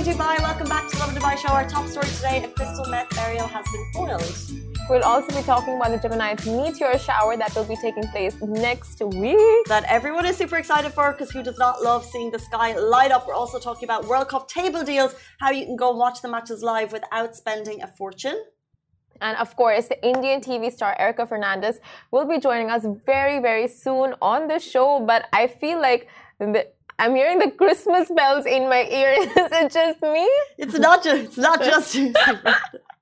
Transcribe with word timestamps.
morning, 0.00 0.18
Dubai. 0.18 0.42
Welcome 0.42 0.68
back 0.68 0.88
to 0.88 0.96
the 0.96 1.02
Lovin 1.02 1.16
Dubai 1.20 1.36
Show. 1.36 1.48
Our 1.48 1.68
top 1.68 1.86
story 1.86 2.06
today: 2.06 2.44
a 2.44 2.48
crystal 2.48 2.86
meth 2.86 3.10
burial 3.14 3.46
has 3.46 3.66
been 3.72 3.84
foiled. 3.92 4.34
We'll 4.88 5.04
also 5.04 5.28
be 5.38 5.42
talking 5.42 5.74
about 5.76 5.90
the 5.94 6.00
Geminids 6.08 6.46
meteor 6.46 6.98
shower 6.98 7.36
that 7.36 7.54
will 7.54 7.68
be 7.74 7.76
taking 7.76 8.06
place 8.14 8.34
next 8.40 8.98
week. 9.02 9.66
That 9.66 9.84
everyone 9.96 10.24
is 10.26 10.36
super 10.36 10.56
excited 10.56 10.92
for 10.92 11.12
because 11.12 11.30
who 11.30 11.42
does 11.42 11.58
not 11.58 11.82
love 11.82 12.04
seeing 12.12 12.30
the 12.30 12.38
sky 12.38 12.68
light 12.78 13.10
up? 13.10 13.26
We're 13.26 13.40
also 13.42 13.58
talking 13.58 13.86
about 13.90 14.06
World 14.06 14.28
Cup 14.28 14.48
table 14.48 14.82
deals, 14.82 15.14
how 15.38 15.50
you 15.50 15.66
can 15.66 15.76
go 15.76 15.90
and 15.90 15.98
watch 15.98 16.22
the 16.22 16.30
matches 16.36 16.62
live 16.62 16.92
without 16.92 17.36
spending 17.36 17.82
a 17.82 17.88
fortune. 17.98 18.38
And 19.20 19.36
of 19.36 19.54
course, 19.54 19.88
the 19.88 20.02
Indian 20.02 20.40
TV 20.40 20.72
star 20.72 20.96
Erica 20.98 21.26
Fernandes 21.26 21.76
will 22.10 22.26
be 22.26 22.38
joining 22.38 22.70
us 22.70 22.86
very, 23.04 23.38
very 23.38 23.68
soon 23.68 24.14
on 24.22 24.48
the 24.48 24.58
show. 24.58 25.04
But 25.10 25.26
I 25.34 25.46
feel 25.46 25.78
like 25.78 26.08
the, 26.38 26.66
I'm 27.00 27.14
hearing 27.14 27.38
the 27.38 27.50
Christmas 27.50 28.10
bells 28.10 28.44
in 28.44 28.68
my 28.68 28.84
ear. 28.84 29.12
Is 29.18 29.30
it 29.36 29.72
just 29.72 30.02
me? 30.02 30.30
It's 30.58 30.78
not 30.78 31.02
just. 31.02 31.22
It's 31.28 31.38
not 31.38 31.58
just 31.62 31.94
you. 31.94 32.12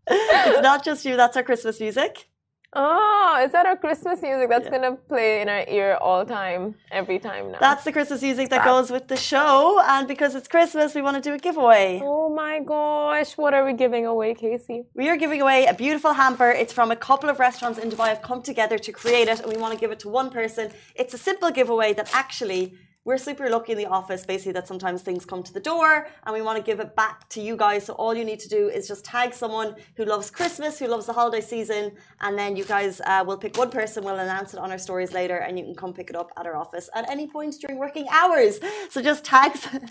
it's 0.06 0.62
not 0.62 0.84
just 0.84 1.04
you. 1.04 1.16
That's 1.16 1.36
our 1.36 1.42
Christmas 1.42 1.80
music. 1.80 2.28
Oh, 2.74 3.42
is 3.44 3.50
that 3.52 3.64
our 3.64 3.78
Christmas 3.78 4.20
music 4.20 4.50
that's 4.50 4.66
yeah. 4.66 4.70
gonna 4.70 4.96
play 5.12 5.40
in 5.40 5.48
our 5.48 5.64
ear 5.68 5.96
all 6.02 6.26
time, 6.26 6.74
every 6.92 7.18
time 7.18 7.50
now? 7.50 7.58
That's 7.58 7.82
the 7.82 7.92
Christmas 7.92 8.20
music 8.20 8.50
that 8.50 8.62
goes 8.62 8.90
with 8.90 9.08
the 9.08 9.16
show, 9.16 9.80
and 9.82 10.06
because 10.06 10.34
it's 10.34 10.48
Christmas, 10.48 10.94
we 10.94 11.00
want 11.00 11.16
to 11.16 11.22
do 11.28 11.34
a 11.34 11.38
giveaway. 11.38 11.98
Oh 12.04 12.28
my 12.28 12.60
gosh, 12.60 13.38
what 13.38 13.54
are 13.54 13.64
we 13.64 13.72
giving 13.72 14.04
away, 14.04 14.34
Casey? 14.34 14.84
We 14.94 15.08
are 15.08 15.16
giving 15.16 15.40
away 15.40 15.64
a 15.64 15.72
beautiful 15.72 16.12
hamper. 16.12 16.50
It's 16.50 16.74
from 16.74 16.90
a 16.90 16.96
couple 16.96 17.30
of 17.30 17.38
restaurants 17.38 17.78
in 17.78 17.90
Dubai 17.90 18.08
have 18.08 18.20
come 18.20 18.42
together 18.42 18.76
to 18.78 18.92
create 18.92 19.28
it, 19.28 19.40
and 19.40 19.50
we 19.50 19.58
want 19.58 19.72
to 19.72 19.80
give 19.80 19.90
it 19.90 20.00
to 20.00 20.10
one 20.10 20.28
person. 20.30 20.70
It's 20.94 21.14
a 21.14 21.18
simple 21.18 21.50
giveaway 21.50 21.94
that 21.94 22.10
actually 22.12 22.74
we're 23.08 23.16
super 23.16 23.48
lucky 23.48 23.72
in 23.72 23.78
the 23.78 23.86
office 23.86 24.26
basically 24.26 24.52
that 24.52 24.68
sometimes 24.68 25.00
things 25.00 25.24
come 25.24 25.42
to 25.42 25.54
the 25.54 25.60
door 25.60 26.06
and 26.24 26.34
we 26.34 26.42
want 26.42 26.58
to 26.58 26.62
give 26.62 26.78
it 26.78 26.94
back 26.94 27.26
to 27.30 27.40
you 27.40 27.56
guys. 27.56 27.86
So 27.86 27.94
all 27.94 28.14
you 28.14 28.22
need 28.22 28.38
to 28.40 28.50
do 28.50 28.68
is 28.68 28.86
just 28.86 29.02
tag 29.02 29.32
someone 29.32 29.76
who 29.96 30.04
loves 30.04 30.30
christmas 30.30 30.78
who 30.78 30.86
loves 30.88 31.06
the 31.06 31.14
holiday 31.14 31.40
season 31.40 31.92
and 32.20 32.38
then 32.38 32.54
you 32.54 32.64
guys 32.64 33.00
uh, 33.06 33.24
will 33.26 33.38
pick 33.38 33.56
one 33.56 33.70
person 33.70 34.04
we'll 34.04 34.18
announce 34.18 34.52
it 34.52 34.60
on 34.60 34.70
our 34.70 34.76
stories 34.76 35.14
later 35.14 35.38
and 35.38 35.58
you 35.58 35.64
can 35.64 35.74
come 35.74 35.94
pick 35.94 36.10
it 36.10 36.16
up 36.16 36.30
at 36.36 36.46
our 36.46 36.54
office 36.54 36.90
at 36.94 37.10
any 37.10 37.26
point 37.26 37.54
during 37.62 37.78
working 37.78 38.06
hours. 38.10 38.60
So 38.90 39.00
just 39.00 39.24
tag 39.24 39.52
yes. 39.54 39.90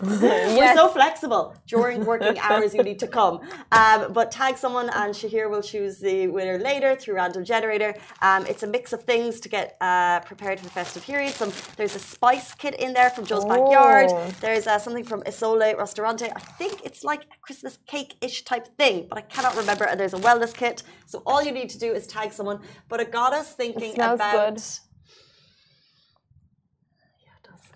we're 0.58 0.76
so 0.76 0.86
flexible. 0.86 1.56
During 1.66 2.04
working 2.04 2.38
hours 2.46 2.72
you 2.72 2.84
need 2.84 3.00
to 3.00 3.08
come. 3.08 3.40
Um, 3.72 4.12
but 4.12 4.30
tag 4.30 4.56
someone 4.56 4.90
and 4.90 5.12
shahir 5.12 5.50
will 5.50 5.62
choose 5.72 5.98
the 5.98 6.28
winner 6.28 6.56
later 6.56 6.94
through 6.94 7.16
random 7.16 7.44
generator. 7.44 7.96
Um, 8.22 8.46
it's 8.46 8.62
a 8.62 8.68
mix 8.68 8.92
of 8.92 9.02
things 9.02 9.40
to 9.40 9.48
get 9.48 9.76
uh, 9.80 10.20
prepared 10.20 10.60
for 10.60 10.66
the 10.66 10.70
festive 10.70 11.02
period. 11.02 11.34
Some, 11.34 11.52
there's 11.76 11.96
a 11.96 11.98
spice 11.98 12.54
kit 12.54 12.76
in 12.76 12.92
there 12.92 13.07
there 13.08 13.16
from 13.16 13.26
Joe's 13.26 13.44
oh. 13.44 13.48
Backyard. 13.48 14.34
There's 14.40 14.66
uh, 14.66 14.78
something 14.78 15.04
from 15.04 15.22
Isole 15.22 15.76
Restaurante. 15.76 16.30
I 16.34 16.40
think 16.58 16.84
it's 16.84 17.04
like 17.04 17.22
a 17.22 17.38
Christmas 17.42 17.78
cake-ish 17.86 18.44
type 18.44 18.66
thing, 18.76 19.06
but 19.08 19.18
I 19.18 19.22
cannot 19.22 19.56
remember. 19.56 19.84
And 19.84 19.98
there's 19.98 20.14
a 20.14 20.18
wellness 20.18 20.54
kit. 20.54 20.82
So 21.06 21.22
all 21.26 21.42
you 21.42 21.52
need 21.52 21.70
to 21.70 21.78
do 21.78 21.92
is 21.92 22.06
tag 22.06 22.32
someone. 22.32 22.60
But 22.88 23.00
it 23.00 23.10
got 23.10 23.32
us 23.32 23.52
thinking 23.54 23.92
it 23.92 23.98
about. 23.98 24.54
Good. 24.54 24.62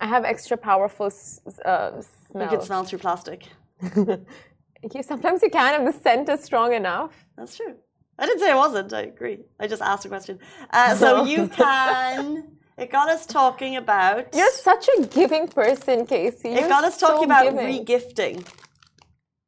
I 0.00 0.06
have 0.06 0.24
extra 0.24 0.56
powerful 0.56 1.06
uh, 1.06 1.10
smell. 1.10 2.44
You 2.44 2.48
can 2.48 2.60
smell 2.60 2.84
through 2.84 2.98
plastic. 2.98 3.46
you, 3.96 5.02
sometimes 5.02 5.42
you 5.42 5.50
can 5.50 5.80
if 5.80 5.94
the 5.94 6.02
scent 6.02 6.28
is 6.28 6.42
strong 6.42 6.72
enough. 6.72 7.12
That's 7.36 7.56
true. 7.56 7.76
I 8.18 8.26
didn't 8.26 8.40
say 8.40 8.50
I 8.50 8.56
wasn't. 8.56 8.92
I 8.92 9.02
agree. 9.02 9.38
I 9.60 9.68
just 9.68 9.80
asked 9.80 10.04
a 10.04 10.08
question. 10.08 10.40
Uh, 10.70 10.96
so 10.96 11.24
you 11.24 11.46
can 11.62 12.48
it 12.78 12.90
got 12.90 13.08
us 13.08 13.26
talking 13.26 13.76
about. 13.76 14.34
You're 14.34 14.50
such 14.52 14.88
a 14.98 15.06
giving 15.06 15.48
person, 15.48 16.06
Casey. 16.06 16.50
You're 16.50 16.64
it 16.64 16.68
got 16.68 16.84
us 16.84 16.98
talking 16.98 17.18
so 17.18 17.24
about 17.24 17.46
regifting. 17.54 18.46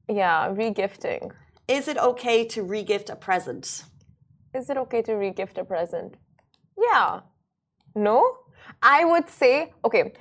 Yeah, 0.09 0.49
regifting. 0.49 1.33
Is 1.67 1.89
it 1.89 1.97
okay 1.97 2.45
to 2.49 2.63
regift 2.63 3.11
a 3.11 3.17
present? 3.17 3.85
Is 4.55 4.69
it 4.69 4.77
okay 4.77 5.03
to 5.03 5.13
regift 5.13 5.57
a 5.59 5.65
present? 5.65 6.17
Yeah. 6.79 7.21
No? 7.95 8.39
I 8.83 9.05
would 9.05 9.29
say, 9.29 9.73
okay, 9.85 10.13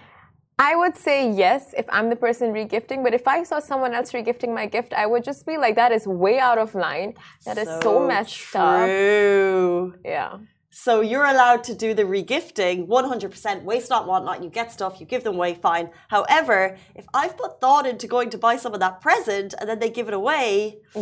I 0.60 0.76
would 0.76 0.96
say 0.96 1.32
yes 1.32 1.74
if 1.76 1.86
I'm 1.90 2.10
the 2.10 2.16
person 2.16 2.54
regifting, 2.54 3.04
but 3.04 3.14
if 3.14 3.28
I 3.28 3.44
saw 3.44 3.60
someone 3.60 3.94
else 3.94 4.12
regifting 4.12 4.54
my 4.54 4.68
gift, 4.68 4.94
I 4.94 5.06
would 5.06 5.24
just 5.24 5.46
be 5.46 5.58
like, 5.58 5.76
that 5.76 5.92
is 5.92 6.06
way 6.08 6.40
out 6.40 6.58
of 6.58 6.76
line. 6.76 7.16
That 7.46 7.58
so 7.58 7.62
is 7.62 7.84
so 7.84 8.08
messed 8.08 8.36
true. 8.36 8.62
up. 8.62 8.86
True. 8.86 9.94
Yeah. 10.06 10.38
So 10.76 11.02
you're 11.02 11.26
allowed 11.26 11.64
to 11.66 11.76
do 11.76 11.94
the 11.94 12.02
regifting 12.02 12.88
100% 12.88 13.62
waste 13.62 13.92
not, 13.92 14.08
want 14.08 14.26
not. 14.26 14.44
You 14.44 14.50
get 14.50 14.72
stuff, 14.72 15.00
you 15.00 15.06
give 15.06 15.24
them 15.24 15.36
away, 15.36 15.54
fine. 15.54 15.92
However, 16.08 16.80
if 16.96 17.06
I've 17.14 17.38
put 17.38 17.62
thought 17.62 17.86
into 17.86 18.08
going 18.08 18.32
to 18.32 18.40
buy 18.40 18.58
someone 18.58 18.80
that 18.80 19.00
present 19.00 19.54
and 19.60 19.70
then 19.70 19.78
they 19.78 19.92
give 19.92 20.08
it 20.08 20.16
away. 20.16 20.80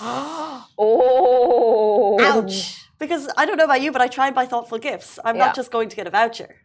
oh. 0.00 0.66
Ouch. 2.22 2.86
Because 2.98 3.28
I 3.36 3.44
don't 3.44 3.58
know 3.58 3.66
about 3.66 3.82
you, 3.82 3.92
but 3.92 4.00
I 4.00 4.08
try 4.08 4.28
and 4.28 4.34
buy 4.34 4.46
thoughtful 4.46 4.78
gifts. 4.78 5.18
I'm 5.22 5.36
yeah. 5.36 5.44
not 5.44 5.54
just 5.54 5.70
going 5.70 5.90
to 5.90 5.96
get 5.96 6.06
a 6.06 6.10
voucher. 6.10 6.56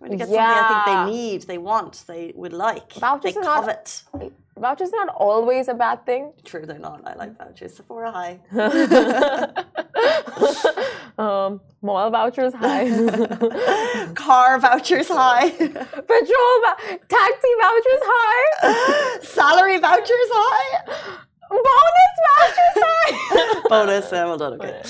I'm 0.00 0.06
going 0.06 0.16
to 0.16 0.24
get 0.24 0.32
yeah. 0.32 0.54
something 0.54 0.74
I 0.74 0.84
think 0.84 0.86
they 0.86 1.12
need, 1.16 1.42
they 1.48 1.58
want, 1.58 2.04
they 2.06 2.32
would 2.36 2.52
like. 2.52 2.92
Vouchers 2.92 3.34
they 3.34 3.40
covet. 3.42 4.04
Not, 4.14 4.30
vouchers 4.56 4.92
not 4.92 5.08
always 5.08 5.66
a 5.66 5.74
bad 5.74 6.06
thing. 6.06 6.32
True, 6.44 6.64
they're 6.64 6.78
not. 6.78 7.02
I 7.04 7.14
like 7.14 7.36
vouchers. 7.36 7.74
Sephora 7.74 8.12
high. 8.12 8.38
um, 11.18 11.60
mall 11.82 12.10
vouchers 12.10 12.54
high. 12.54 12.88
Car 14.14 14.58
vouchers 14.58 15.08
high. 15.08 15.50
Petrol, 15.50 16.60
taxi 17.08 17.52
vouchers 17.60 18.02
high. 18.02 19.18
Salary 19.22 19.78
vouchers 19.78 20.08
high. 20.10 21.16
Bonus 21.50 22.16
vouchers 22.26 22.84
high. 22.84 23.60
Bonus, 23.68 24.06
uh, 24.06 24.24
well 24.26 24.38
done. 24.38 24.54
Okay. 24.54 24.80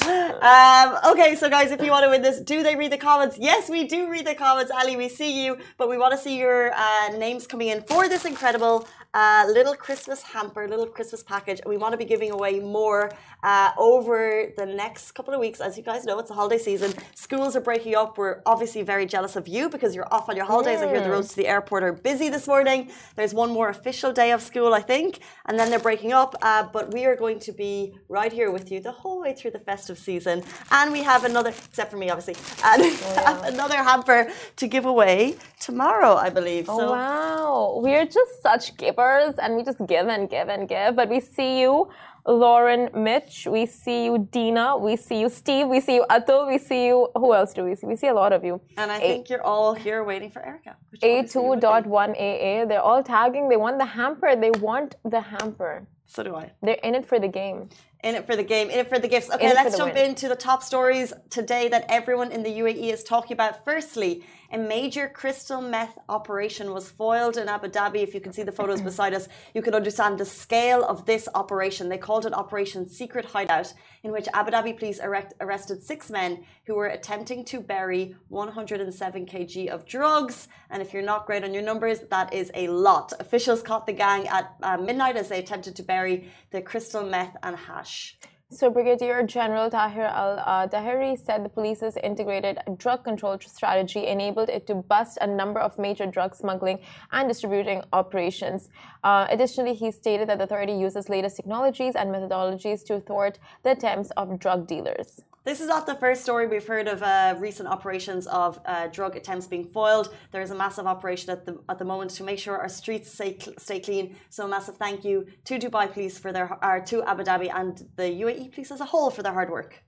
Um, 0.41 1.13
okay, 1.13 1.37
so 1.37 1.51
guys, 1.51 1.71
if 1.71 1.83
you 1.83 1.91
want 1.91 2.05
to 2.05 2.11
win 2.11 2.23
this, 2.23 2.41
do 2.41 2.63
they 2.63 2.77
read 2.77 2.93
the 2.93 2.99
comments? 2.99 3.37
Yes, 3.39 3.69
we 3.69 3.85
do 3.87 4.09
read 4.11 4.27
the 4.27 4.35
comments. 4.35 4.71
Ali, 4.71 4.97
we 4.97 5.09
see 5.09 5.45
you, 5.45 5.59
but 5.77 5.89
we 5.89 5.99
want 5.99 6.13
to 6.13 6.19
see 6.19 6.39
your 6.39 6.73
uh, 6.73 7.09
names 7.19 7.47
coming 7.47 7.69
in 7.69 7.83
for 7.83 8.09
this 8.09 8.25
incredible 8.25 8.87
uh, 9.15 9.47
little 9.49 9.75
Christmas 9.75 10.23
hamper, 10.23 10.67
little 10.69 10.87
Christmas 10.87 11.23
package. 11.23 11.61
And 11.61 11.71
we 11.71 11.77
want 11.77 11.93
to 11.93 11.97
be 11.97 12.05
giving 12.05 12.33
away 12.33 12.59
more 12.59 13.13
uh, 13.45 13.71
over 13.79 14.53
the 14.57 14.67
next 14.67 15.13
couple 15.13 15.33
of 15.33 15.41
weeks. 15.41 15.61
As 15.61 15.77
you 15.79 15.85
guys 15.85 16.05
know, 16.05 16.19
it's 16.19 16.29
the 16.29 16.35
holiday 16.35 16.59
season. 16.59 16.93
Schools 17.15 17.55
are 17.55 17.61
breaking 17.61 17.95
up. 17.95 18.19
We're 18.19 18.43
obviously 18.45 18.83
very 18.83 19.07
jealous 19.07 19.37
of 19.37 19.47
you 19.47 19.69
because 19.69 19.95
you're 19.95 20.13
off 20.13 20.29
on 20.29 20.37
your 20.37 20.47
holidays. 20.47 20.81
Mm. 20.81 20.89
I 20.89 20.91
hear 20.91 21.01
the 21.01 21.11
roads 21.11 21.29
to 21.29 21.37
the 21.37 21.47
airport 21.47 21.85
are 21.85 21.93
busy 21.93 22.29
this 22.29 22.49
morning. 22.49 22.91
There's 23.15 23.33
one 23.33 23.51
more 23.51 23.69
official 23.69 24.13
day 24.13 24.33
of 24.33 24.43
school, 24.43 24.75
I 24.75 24.81
think, 24.81 25.21
and 25.47 25.59
then 25.59 25.71
they're 25.71 25.79
breaking 25.79 26.13
up. 26.13 26.35
Uh, 26.43 26.65
but 26.65 26.93
we 26.93 27.05
are 27.05 27.15
going 27.15 27.39
to 27.41 27.53
be 27.53 27.97
right 28.09 28.33
here 28.33 28.51
with 28.51 28.73
you 28.73 28.81
the 28.81 28.93
whole 28.93 29.21
way 29.21 29.33
through 29.33 29.53
the 29.53 29.61
festive 29.61 29.99
season. 29.99 30.43
And 30.73 30.91
we 30.91 31.05
have 31.05 31.25
another, 31.25 31.51
except 31.51 31.93
for 31.93 31.99
me, 31.99 32.11
obviously, 32.11 32.35
and 32.65 32.83
oh, 32.83 33.13
yeah. 33.15 33.47
another 33.47 33.77
hamper 33.77 34.29
to 34.57 34.67
give 34.67 34.87
away 34.87 35.37
tomorrow, 35.61 36.17
I 36.17 36.31
believe. 36.31 36.69
Oh, 36.69 36.79
so, 36.79 36.91
wow. 36.91 37.81
We're 37.81 38.07
just 38.07 38.43
such 38.43 38.77
givers 38.77 39.04
and 39.43 39.57
we 39.57 39.63
just 39.63 39.81
give 39.87 40.09
and 40.09 40.29
give 40.29 40.49
and 40.49 40.69
give. 40.69 40.97
But 40.97 41.09
we 41.09 41.21
see 41.21 41.61
you, 41.61 41.91
Lauren 42.27 42.83
Mitch, 42.95 43.47
we 43.51 43.67
see 43.67 44.07
you, 44.07 44.29
Dina, 44.31 44.77
we 44.79 44.97
see 44.97 45.21
you, 45.21 45.29
Steve, 45.29 45.69
we 45.69 45.81
see 45.81 45.97
you, 45.97 46.07
Atul, 46.11 46.49
we 46.49 46.59
see 46.59 46.87
you. 46.87 47.09
Who 47.15 47.35
else 47.35 47.53
do 47.53 47.65
we 47.65 47.75
see? 47.75 47.87
We 47.87 47.97
see 47.97 48.09
a 48.09 48.15
lot 48.15 48.33
of 48.33 48.45
you. 48.45 48.61
And 48.79 48.91
I 48.91 48.97
A 48.97 49.01
think 49.01 49.29
you're 49.31 49.43
all 49.43 49.75
here 49.75 50.03
waiting 50.05 50.31
for 50.31 50.41
Erica. 50.45 50.77
A2.1AA. 51.03 52.69
They're 52.69 52.81
all 52.81 53.03
tagging. 53.03 53.49
They 53.49 53.57
want 53.57 53.79
the 53.79 53.85
hamper. 53.85 54.37
They 54.37 54.53
want 54.53 54.97
the 55.05 55.21
hamper. 55.21 55.87
So 56.07 56.23
do 56.23 56.35
I. 56.37 56.53
They're 56.63 56.83
in 56.83 56.95
it 56.95 57.05
for 57.07 57.19
the 57.19 57.29
game. 57.29 57.69
In 58.03 58.15
it 58.15 58.27
for 58.27 58.37
the 58.37 58.45
game, 58.45 58.69
in 58.69 58.79
it 58.79 58.89
for 58.89 58.99
the 58.99 59.09
gifts. 59.09 59.31
Okay, 59.31 59.53
let's 59.55 59.79
jump 59.79 59.95
win. 59.95 60.11
into 60.11 60.29
the 60.29 60.37
top 60.37 60.63
stories 60.63 61.15
today 61.31 61.69
that 61.69 61.87
everyone 61.89 62.31
in 62.31 62.43
the 62.43 62.51
UAE 62.51 62.93
is 62.93 63.03
talking 63.03 63.33
about. 63.33 63.65
Firstly, 63.65 64.23
a 64.55 64.59
major 64.59 65.09
crystal 65.09 65.61
meth 65.61 65.99
operation 66.09 66.73
was 66.73 66.89
foiled 66.89 67.37
in 67.37 67.49
Abu 67.49 67.67
Dhabi. 67.67 68.05
If 68.05 68.15
you 68.15 68.21
can 68.21 68.33
see 68.33 68.45
the 68.45 68.53
photos 68.53 68.81
beside 68.81 69.13
us, 69.13 69.27
you 69.53 69.63
can 69.63 69.75
understand 69.75 70.17
the 70.17 70.25
scale 70.25 70.85
of 70.85 71.07
this 71.07 71.29
operation. 71.35 71.89
They 71.89 71.99
called 71.99 72.25
it 72.25 72.33
Operation 72.33 72.89
Secret 72.89 73.25
Hideout, 73.25 73.75
in 74.05 74.13
which 74.13 74.29
Abu 74.33 74.53
Dhabi 74.53 74.79
police 74.79 75.01
erect, 75.01 75.35
arrested 75.41 75.83
six 75.83 76.09
men 76.09 76.45
who 76.67 76.77
were 76.77 76.87
attempting 76.87 77.45
to 77.47 77.59
bury 77.59 78.15
107 78.29 79.27
kg 79.27 79.69
of 79.71 79.87
drugs. 79.87 80.47
And 80.71 80.81
if 80.81 80.93
you're 80.93 81.03
not 81.03 81.27
great 81.27 81.43
on 81.43 81.53
your 81.53 81.65
numbers, 81.65 81.99
that 82.11 82.33
is 82.33 82.53
a 82.55 82.69
lot. 82.69 83.13
Officials 83.19 83.61
caught 83.61 83.87
the 83.87 83.93
gang 83.93 84.29
at 84.29 84.55
uh, 84.63 84.77
midnight 84.77 85.17
as 85.17 85.31
they 85.31 85.41
attempted 85.41 85.75
to 85.75 85.83
bury 85.83 86.31
the 86.53 86.63
crystal 86.63 87.05
meth 87.05 87.37
and 87.43 87.57
hash. 87.57 88.17
So, 88.55 88.71
Brigadier 88.71 89.25
General 89.25 89.69
Tahir 89.69 90.05
Al 90.05 90.69
Daheri 90.69 91.19
said 91.19 91.45
the 91.45 91.49
police's 91.49 91.97
integrated 91.97 92.61
drug 92.77 93.03
control 93.03 93.37
strategy 93.41 94.07
enabled 94.07 94.49
it 94.49 94.65
to 94.69 94.77
bust 94.77 95.19
a 95.21 95.27
number 95.27 95.59
of 95.59 95.77
major 95.77 96.07
drug 96.07 96.37
smuggling 96.37 96.79
and 97.11 97.27
distributing 97.27 97.83
operations. 97.93 98.69
Uh, 99.03 99.27
additionally, 99.29 99.75
he 99.75 99.91
stated 99.91 100.29
that 100.29 100.39
the 100.39 100.45
authority 100.45 100.73
uses 100.73 101.09
latest 101.09 101.35
technologies 101.35 101.97
and 101.97 102.15
methodologies 102.15 102.85
to 102.85 103.01
thwart 103.01 103.41
the 103.65 103.73
attempts 103.73 104.13
of 104.13 104.39
drug 104.39 104.69
dealers. 104.69 105.25
This 105.45 105.61
is 105.61 105.69
not 105.69 105.85
the 105.85 105.95
first 105.97 106.23
story 106.23 106.47
we've 106.47 106.67
heard 106.67 106.89
of 106.89 107.03
uh, 107.03 107.35
recent 107.39 107.69
operations 107.69 108.27
of 108.27 108.59
uh, 108.65 108.87
drug 108.87 109.15
attempts 109.15 109.47
being 109.47 109.67
foiled. 109.67 110.09
There 110.33 110.41
is 110.41 110.51
a 110.51 110.55
massive 110.55 110.87
operation 110.87 111.29
at 111.31 111.45
the 111.45 111.59
at 111.69 111.79
the 111.79 111.85
moment 111.85 112.13
to 112.13 112.23
make 112.25 112.39
sure 112.39 112.57
our 112.57 112.71
streets 112.71 113.13
stay, 113.13 113.37
stay 113.59 113.79
clean. 113.79 114.17
So 114.31 114.47
a 114.47 114.49
massive 114.49 114.77
thank 114.77 115.05
you 115.05 115.27
to 115.45 115.59
Dubai 115.59 115.93
Police 115.93 116.19
for 116.19 116.33
their, 116.33 116.49
or 116.65 116.81
to 116.91 117.03
Abu 117.03 117.25
Dhabi 117.25 117.51
and 117.55 117.75
the 117.97 118.09
UAE 118.25 118.53
Police 118.55 118.71
as 118.71 118.81
a 118.81 118.87
whole 118.87 119.11
for 119.11 119.23
their 119.23 119.35
hard 119.35 119.51
work. 119.51 119.83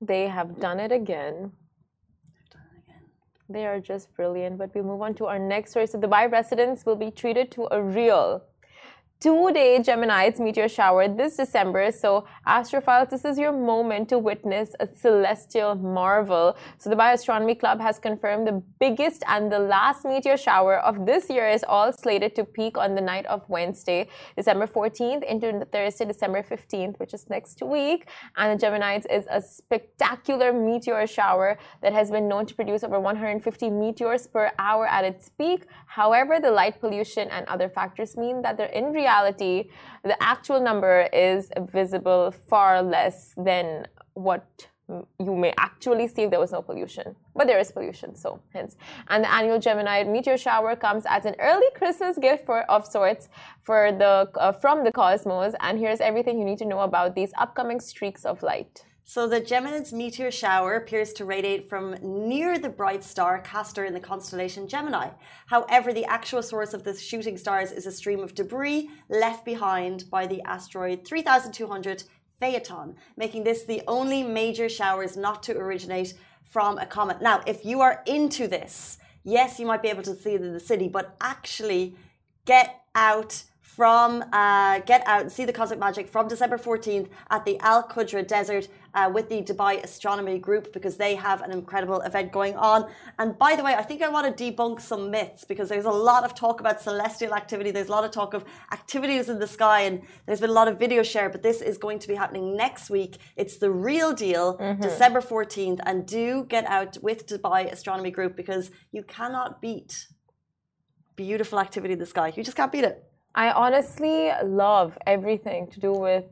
They 0.00 0.26
have 0.28 0.58
done 0.58 0.80
it 0.80 0.90
again. 0.90 1.52
They 3.50 3.66
are 3.66 3.78
just 3.78 4.14
brilliant. 4.16 4.56
But 4.56 4.74
we 4.74 4.80
move 4.80 5.02
on 5.02 5.12
to 5.16 5.26
our 5.26 5.38
next 5.38 5.72
story. 5.72 5.86
So 5.86 6.00
Dubai 6.00 6.32
residents 6.32 6.86
will 6.86 6.96
be 6.96 7.10
treated 7.10 7.50
to 7.56 7.68
a 7.70 7.82
real 7.82 8.42
two-day 9.22 9.78
Geminids 9.78 10.40
meteor 10.40 10.68
shower 10.68 11.06
this 11.06 11.36
December. 11.36 11.92
So 11.92 12.24
astrophiles, 12.46 13.10
this 13.10 13.24
is 13.24 13.38
your 13.38 13.52
moment 13.52 14.08
to 14.08 14.18
witness 14.18 14.74
a 14.80 14.86
celestial 14.86 15.74
marvel. 15.76 16.56
So 16.78 16.90
the 16.90 17.00
Astronomy 17.00 17.54
Club 17.54 17.80
has 17.80 17.98
confirmed 17.98 18.46
the 18.46 18.62
biggest 18.80 19.22
and 19.28 19.50
the 19.52 19.58
last 19.58 20.04
meteor 20.04 20.36
shower 20.36 20.78
of 20.78 21.06
this 21.06 21.30
year 21.30 21.48
is 21.48 21.64
all 21.68 21.92
slated 21.92 22.34
to 22.36 22.44
peak 22.44 22.76
on 22.76 22.94
the 22.94 23.00
night 23.00 23.26
of 23.26 23.48
Wednesday, 23.48 24.08
December 24.36 24.66
14th 24.66 25.22
into 25.24 25.64
Thursday, 25.72 26.04
December 26.04 26.42
15th, 26.42 26.98
which 26.98 27.14
is 27.14 27.30
next 27.30 27.62
week. 27.62 28.08
And 28.36 28.58
the 28.58 28.66
Geminids 28.66 29.06
is 29.10 29.24
a 29.30 29.40
spectacular 29.40 30.52
meteor 30.52 31.06
shower 31.06 31.58
that 31.82 31.92
has 31.92 32.10
been 32.10 32.28
known 32.28 32.46
to 32.46 32.54
produce 32.54 32.82
over 32.82 32.98
150 32.98 33.70
meteors 33.70 34.26
per 34.26 34.50
hour 34.58 34.86
at 34.86 35.04
its 35.04 35.28
peak. 35.28 35.66
However, 35.86 36.40
the 36.40 36.50
light 36.50 36.80
pollution 36.80 37.28
and 37.28 37.46
other 37.46 37.68
factors 37.68 38.16
mean 38.16 38.42
that 38.42 38.58
in 38.74 38.92
reality, 38.92 39.70
the 40.02 40.20
actual 40.20 40.60
number 40.60 41.08
is 41.12 41.50
visible 41.70 42.31
far 42.32 42.82
less 42.82 43.34
than 43.36 43.86
what 44.14 44.66
you 45.18 45.34
may 45.34 45.54
actually 45.58 46.08
see 46.08 46.22
if 46.22 46.30
there 46.30 46.40
was 46.40 46.52
no 46.52 46.62
pollution. 46.62 47.14
But 47.34 47.46
there 47.46 47.58
is 47.58 47.70
pollution, 47.70 48.14
so 48.14 48.40
hence. 48.52 48.76
And 49.08 49.24
the 49.24 49.32
annual 49.32 49.58
Gemini 49.58 50.04
meteor 50.04 50.36
shower 50.36 50.76
comes 50.76 51.04
as 51.08 51.24
an 51.24 51.34
early 51.38 51.68
Christmas 51.74 52.18
gift 52.18 52.44
for 52.44 52.62
of 52.70 52.86
sorts 52.86 53.28
for 53.62 53.92
the 53.92 54.28
uh, 54.38 54.52
from 54.52 54.84
the 54.84 54.92
cosmos. 54.92 55.54
And 55.60 55.78
here's 55.78 56.00
everything 56.00 56.38
you 56.38 56.44
need 56.44 56.58
to 56.58 56.66
know 56.66 56.80
about 56.80 57.14
these 57.14 57.32
upcoming 57.38 57.80
streaks 57.80 58.24
of 58.24 58.42
light. 58.42 58.84
So 59.04 59.26
the 59.26 59.40
Geminids 59.40 59.92
meteor 59.92 60.30
shower 60.30 60.76
appears 60.76 61.12
to 61.14 61.24
radiate 61.24 61.68
from 61.68 61.96
near 62.02 62.56
the 62.56 62.68
bright 62.68 63.02
star 63.02 63.40
Castor 63.40 63.84
in 63.84 63.94
the 63.94 64.00
constellation 64.00 64.68
Gemini. 64.68 65.08
However, 65.46 65.92
the 65.92 66.04
actual 66.04 66.42
source 66.42 66.72
of 66.72 66.84
the 66.84 66.94
shooting 66.94 67.36
stars 67.36 67.72
is 67.72 67.84
a 67.84 67.92
stream 67.92 68.20
of 68.20 68.34
debris 68.34 68.90
left 69.08 69.44
behind 69.44 70.04
by 70.08 70.26
the 70.28 70.40
asteroid 70.42 71.04
3200 71.04 72.04
Phaethon, 72.42 72.96
making 73.16 73.44
this 73.44 73.62
the 73.62 73.82
only 73.86 74.24
major 74.24 74.68
showers 74.68 75.16
not 75.16 75.42
to 75.44 75.56
originate 75.56 76.14
from 76.44 76.76
a 76.78 76.86
comet. 76.86 77.22
Now, 77.22 77.40
if 77.46 77.64
you 77.64 77.80
are 77.80 78.02
into 78.04 78.48
this, 78.48 78.98
yes, 79.22 79.60
you 79.60 79.66
might 79.66 79.80
be 79.80 79.88
able 79.88 80.02
to 80.02 80.16
see 80.16 80.34
it 80.34 80.42
in 80.42 80.52
the 80.52 80.60
city, 80.60 80.88
but 80.88 81.16
actually 81.20 81.94
get 82.44 82.82
out 82.94 83.44
from 83.76 84.22
uh, 84.32 84.80
Get 84.80 85.02
Out 85.06 85.22
and 85.22 85.32
See 85.32 85.46
the 85.46 85.52
Cosmic 85.52 85.78
Magic 85.78 86.06
from 86.08 86.28
December 86.28 86.58
14th 86.58 87.08
at 87.30 87.44
the 87.46 87.58
Al 87.60 87.82
Qudra 87.88 88.26
Desert 88.26 88.68
uh, 88.94 89.10
with 89.12 89.30
the 89.30 89.40
Dubai 89.40 89.82
Astronomy 89.82 90.38
Group 90.38 90.72
because 90.74 90.98
they 90.98 91.14
have 91.14 91.40
an 91.40 91.50
incredible 91.52 92.00
event 92.02 92.32
going 92.32 92.54
on. 92.56 92.90
And 93.18 93.38
by 93.38 93.56
the 93.56 93.64
way, 93.64 93.74
I 93.74 93.82
think 93.82 94.02
I 94.02 94.10
want 94.10 94.26
to 94.26 94.44
debunk 94.44 94.80
some 94.80 95.10
myths 95.10 95.44
because 95.44 95.70
there's 95.70 95.86
a 95.86 95.90
lot 96.10 96.22
of 96.24 96.34
talk 96.34 96.60
about 96.60 96.82
celestial 96.82 97.32
activity. 97.34 97.70
There's 97.70 97.88
a 97.88 97.92
lot 97.92 98.04
of 98.04 98.10
talk 98.10 98.34
of 98.34 98.44
activities 98.72 99.30
in 99.30 99.38
the 99.38 99.46
sky, 99.46 99.80
and 99.82 100.02
there's 100.26 100.40
been 100.40 100.50
a 100.50 100.58
lot 100.60 100.68
of 100.68 100.78
video 100.78 101.02
share. 101.02 101.30
But 101.30 101.42
this 101.42 101.62
is 101.62 101.78
going 101.78 101.98
to 102.00 102.08
be 102.08 102.14
happening 102.14 102.56
next 102.56 102.90
week. 102.90 103.16
It's 103.36 103.56
the 103.56 103.70
real 103.70 104.12
deal, 104.12 104.58
mm-hmm. 104.58 104.82
December 104.82 105.22
14th. 105.22 105.80
And 105.86 106.06
do 106.06 106.44
get 106.44 106.66
out 106.66 106.98
with 107.02 107.26
Dubai 107.26 107.72
Astronomy 107.72 108.10
Group 108.10 108.36
because 108.36 108.70
you 108.90 109.02
cannot 109.02 109.62
beat 109.62 110.08
beautiful 111.16 111.58
activity 111.58 111.94
in 111.94 111.98
the 111.98 112.06
sky. 112.06 112.32
You 112.36 112.44
just 112.44 112.56
can't 112.56 112.72
beat 112.72 112.84
it. 112.84 113.11
I 113.34 113.50
honestly 113.50 114.30
love 114.44 114.96
everything 115.06 115.66
to 115.68 115.80
do 115.80 115.92
with, 115.92 116.24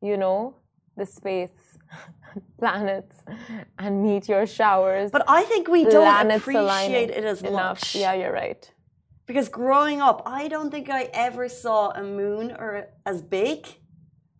you 0.00 0.16
know, 0.16 0.56
the 0.96 1.06
space 1.06 1.78
planets 2.58 3.16
and 3.78 4.02
meteor 4.02 4.46
showers. 4.46 5.10
But 5.10 5.24
I 5.28 5.44
think 5.44 5.68
we 5.68 5.84
don't 5.84 6.30
appreciate 6.30 7.10
it 7.10 7.24
as 7.24 7.42
enough. 7.42 7.52
much. 7.52 7.94
Yeah, 7.94 8.14
you're 8.14 8.32
right. 8.32 8.70
Because 9.26 9.48
growing 9.48 10.02
up, 10.02 10.22
I 10.26 10.48
don't 10.48 10.70
think 10.70 10.90
I 10.90 11.04
ever 11.14 11.48
saw 11.48 11.90
a 11.90 12.02
moon 12.02 12.50
or 12.52 12.88
as 13.06 13.22
big 13.22 13.66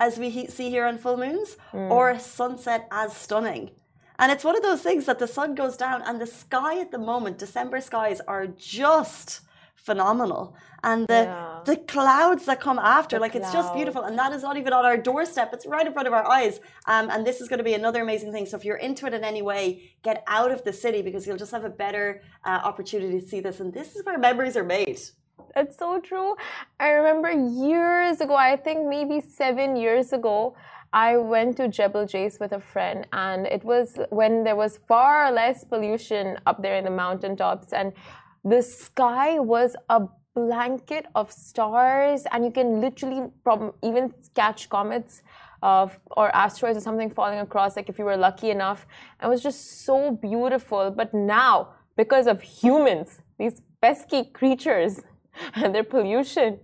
as 0.01 0.19
we 0.19 0.47
see 0.49 0.71
here 0.71 0.85
on 0.85 0.99
full 0.99 1.17
moons, 1.17 1.57
mm. 1.73 1.91
or 1.91 2.11
a 2.11 2.21
sunset 2.21 2.89
as 2.91 3.17
stunning. 3.17 3.71
And 4.19 4.31
it's 4.31 4.45
one 4.45 4.57
of 4.57 4.63
those 4.63 4.83
things 4.83 5.07
that 5.07 5.19
the 5.19 5.27
sun 5.27 5.55
goes 5.55 5.77
down, 5.77 6.03
and 6.03 6.21
the 6.21 6.27
sky 6.27 6.81
at 6.81 6.91
the 6.91 6.99
moment, 6.99 7.39
December 7.39 7.81
skies, 7.81 8.21
are 8.27 8.47
just 8.47 9.41
phenomenal. 9.85 10.57
And 10.83 11.07
the 11.07 11.23
yeah. 11.25 11.61
the 11.65 11.77
clouds 11.77 12.45
that 12.47 12.61
come 12.61 12.79
after 12.79 13.17
the 13.17 13.21
like 13.21 13.33
clouds. 13.33 13.47
it's 13.47 13.55
just 13.55 13.75
beautiful. 13.75 14.03
And 14.03 14.19
that 14.19 14.33
is 14.33 14.43
not 14.43 14.57
even 14.57 14.73
on 14.73 14.85
our 14.85 14.97
doorstep. 14.97 15.51
It's 15.53 15.67
right 15.67 15.87
in 15.87 15.93
front 15.93 16.09
of 16.09 16.15
our 16.15 16.27
eyes. 16.27 16.61
Um, 16.87 17.11
and 17.11 17.27
this 17.27 17.41
is 17.41 17.49
going 17.49 17.59
to 17.59 17.65
be 17.65 17.75
another 17.75 18.03
amazing 18.03 18.33
thing. 18.33 18.47
So 18.47 18.57
if 18.57 18.65
you're 18.65 18.83
into 18.89 19.07
it 19.07 19.15
in 19.15 19.25
any 19.25 19.43
way 19.43 19.93
get 20.03 20.23
out 20.27 20.51
of 20.51 20.65
the 20.65 20.73
city 20.73 21.01
because 21.03 21.27
you'll 21.27 21.43
just 21.45 21.53
have 21.53 21.65
a 21.65 21.71
better 21.71 22.23
uh, 22.45 22.61
opportunity 22.71 23.21
to 23.21 23.27
see 23.27 23.41
this. 23.41 23.61
And 23.61 23.73
this 23.73 23.95
is 23.97 24.05
where 24.05 24.19
memories 24.19 24.57
are 24.57 24.65
made. 24.65 25.01
It's 25.57 25.77
so 25.79 26.01
true. 26.01 26.37
I 26.81 26.89
remember 26.91 27.31
years 27.31 28.21
ago 28.21 28.35
i 28.35 28.57
think 28.57 28.87
maybe 28.87 29.21
seven 29.21 29.77
years 29.77 30.13
ago 30.13 30.55
I 30.95 31.17
went 31.17 31.57
to 31.57 31.67
Jebel 31.67 32.07
Jais 32.07 32.39
with 32.39 32.53
a 32.53 32.61
friend, 32.61 33.05
and 33.13 33.49
it 33.49 33.65
was 33.65 33.99
when 34.11 34.45
there 34.45 34.55
was 34.55 34.79
far 34.87 35.33
less 35.33 35.65
pollution 35.65 36.39
up 36.47 36.63
there 36.63 36.77
in 36.77 36.85
the 36.85 36.91
mountaintops, 36.91 37.73
and 37.73 37.93
the 38.45 38.63
sky 38.63 39.39
was 39.39 39.77
a 39.89 40.03
blanket 40.35 41.07
of 41.15 41.33
stars, 41.33 42.25
and 42.33 42.45
you 42.45 42.51
can 42.51 42.81
literally 42.81 43.31
from 43.43 43.73
even 43.83 44.13
catch 44.35 44.69
comets 44.69 45.23
of 45.63 45.99
or 46.11 46.35
asteroids 46.37 46.77
or 46.77 46.81
something 46.81 47.11
falling 47.11 47.39
across. 47.39 47.77
Like 47.77 47.89
if 47.89 47.99
you 47.99 48.05
were 48.05 48.17
lucky 48.17 48.51
enough, 48.51 48.87
it 49.23 49.27
was 49.27 49.43
just 49.43 49.85
so 49.85 50.11
beautiful. 50.11 50.91
But 50.91 51.15
now, 51.15 51.71
because 51.97 52.27
of 52.27 52.43
humans, 52.43 53.23
these 53.39 53.63
pesky 53.81 54.25
creatures 54.25 55.01
and 55.55 55.75
their 55.75 55.85
pollution, 55.85 56.59